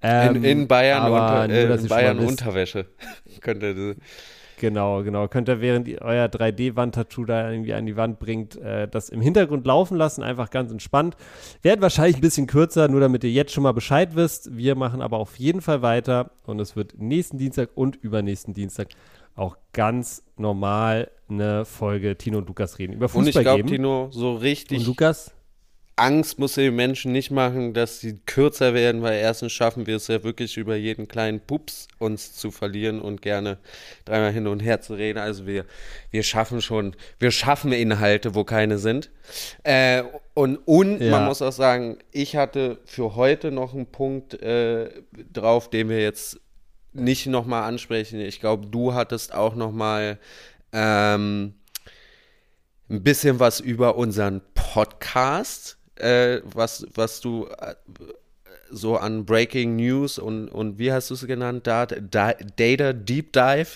[0.00, 2.18] Ähm, In, in Bayern, aber unter, äh, in Bayern.
[2.20, 2.86] Unterwäsche.
[3.40, 3.96] Könnte das-
[4.62, 5.26] Genau, genau.
[5.26, 9.20] Könnt ihr, während ihr euer 3D-Wandtattoo da irgendwie an die Wand bringt, äh, das im
[9.20, 11.16] Hintergrund laufen lassen, einfach ganz entspannt.
[11.62, 14.56] Wird wahrscheinlich ein bisschen kürzer, nur damit ihr jetzt schon mal Bescheid wisst.
[14.56, 18.90] Wir machen aber auf jeden Fall weiter und es wird nächsten Dienstag und übernächsten Dienstag
[19.34, 23.68] auch ganz normal eine Folge Tino und Lukas reden über Und ich Fußball glaube, geben.
[23.68, 25.34] Tino, so und richtig Lukas?
[25.96, 30.08] Angst muss den Menschen nicht machen, dass sie kürzer werden, weil erstens schaffen wir es
[30.08, 33.58] ja wirklich über jeden kleinen Pups uns zu verlieren und gerne
[34.06, 35.18] dreimal hin und her zu reden.
[35.18, 35.66] Also wir,
[36.10, 39.10] wir schaffen schon, wir schaffen Inhalte, wo keine sind.
[39.64, 40.02] Äh,
[40.34, 41.10] und und Ja.
[41.10, 44.88] man muss auch sagen, ich hatte für heute noch einen Punkt äh,
[45.32, 46.40] drauf, den wir jetzt
[46.94, 48.18] nicht nochmal ansprechen.
[48.20, 50.18] Ich glaube, du hattest auch nochmal
[50.72, 51.54] ähm,
[52.88, 57.74] ein bisschen was über unseren Podcast, äh, was, was du äh,
[58.70, 61.66] so an Breaking News und, und wie hast du es genannt?
[61.66, 63.68] Data, Da- Data Deep Dive.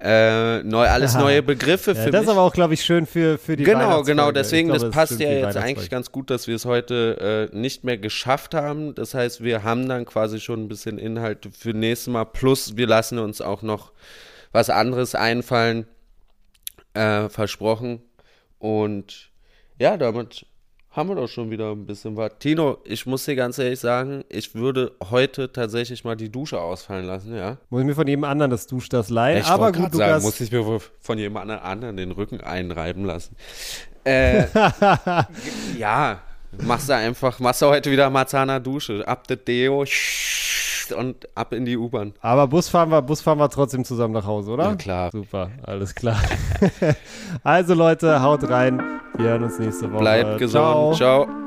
[0.00, 1.22] Äh, neu, alles Aha.
[1.22, 2.28] neue Begriffe Ja, für das mich.
[2.28, 5.18] ist aber auch, glaube ich, schön für, für die Genau, genau, deswegen, glaube, das passt
[5.20, 8.94] ja jetzt eigentlich ganz gut, dass wir es heute äh, nicht mehr geschafft haben.
[8.94, 12.24] Das heißt, wir haben dann quasi schon ein bisschen Inhalt für nächstes Mal.
[12.26, 13.92] Plus, wir lassen uns auch noch
[14.52, 15.86] was anderes einfallen,
[16.94, 18.02] äh, versprochen.
[18.58, 19.30] Und
[19.78, 20.44] ja, damit
[20.94, 22.32] haben wir doch schon wieder ein bisschen was.
[22.38, 27.04] Tino, ich muss dir ganz ehrlich sagen, ich würde heute tatsächlich mal die Dusche ausfallen
[27.04, 27.58] lassen, ja.
[27.68, 29.38] Muss ich mir von jedem anderen das Dusch das leihen.
[29.38, 33.36] Ich aber gut, sagen, muss ich mir von jemand anderen den Rücken einreiben lassen.
[34.06, 34.48] Äh,
[35.78, 36.20] ja,
[36.58, 39.86] machst du einfach, machst du heute wieder Marzahner Dusche, ab der Deo
[40.92, 42.12] und ab in die U-Bahn.
[42.20, 44.64] Aber Bus fahren wir, Bus fahren wir trotzdem zusammen nach Hause, oder?
[44.64, 45.10] Ja, klar.
[45.12, 46.20] Super, alles klar.
[47.42, 48.82] also Leute, haut rein.
[49.16, 50.00] Wir hören uns nächste Woche.
[50.00, 50.96] Bleibt gesund.
[50.96, 51.26] Ciao.
[51.26, 51.44] Ciao.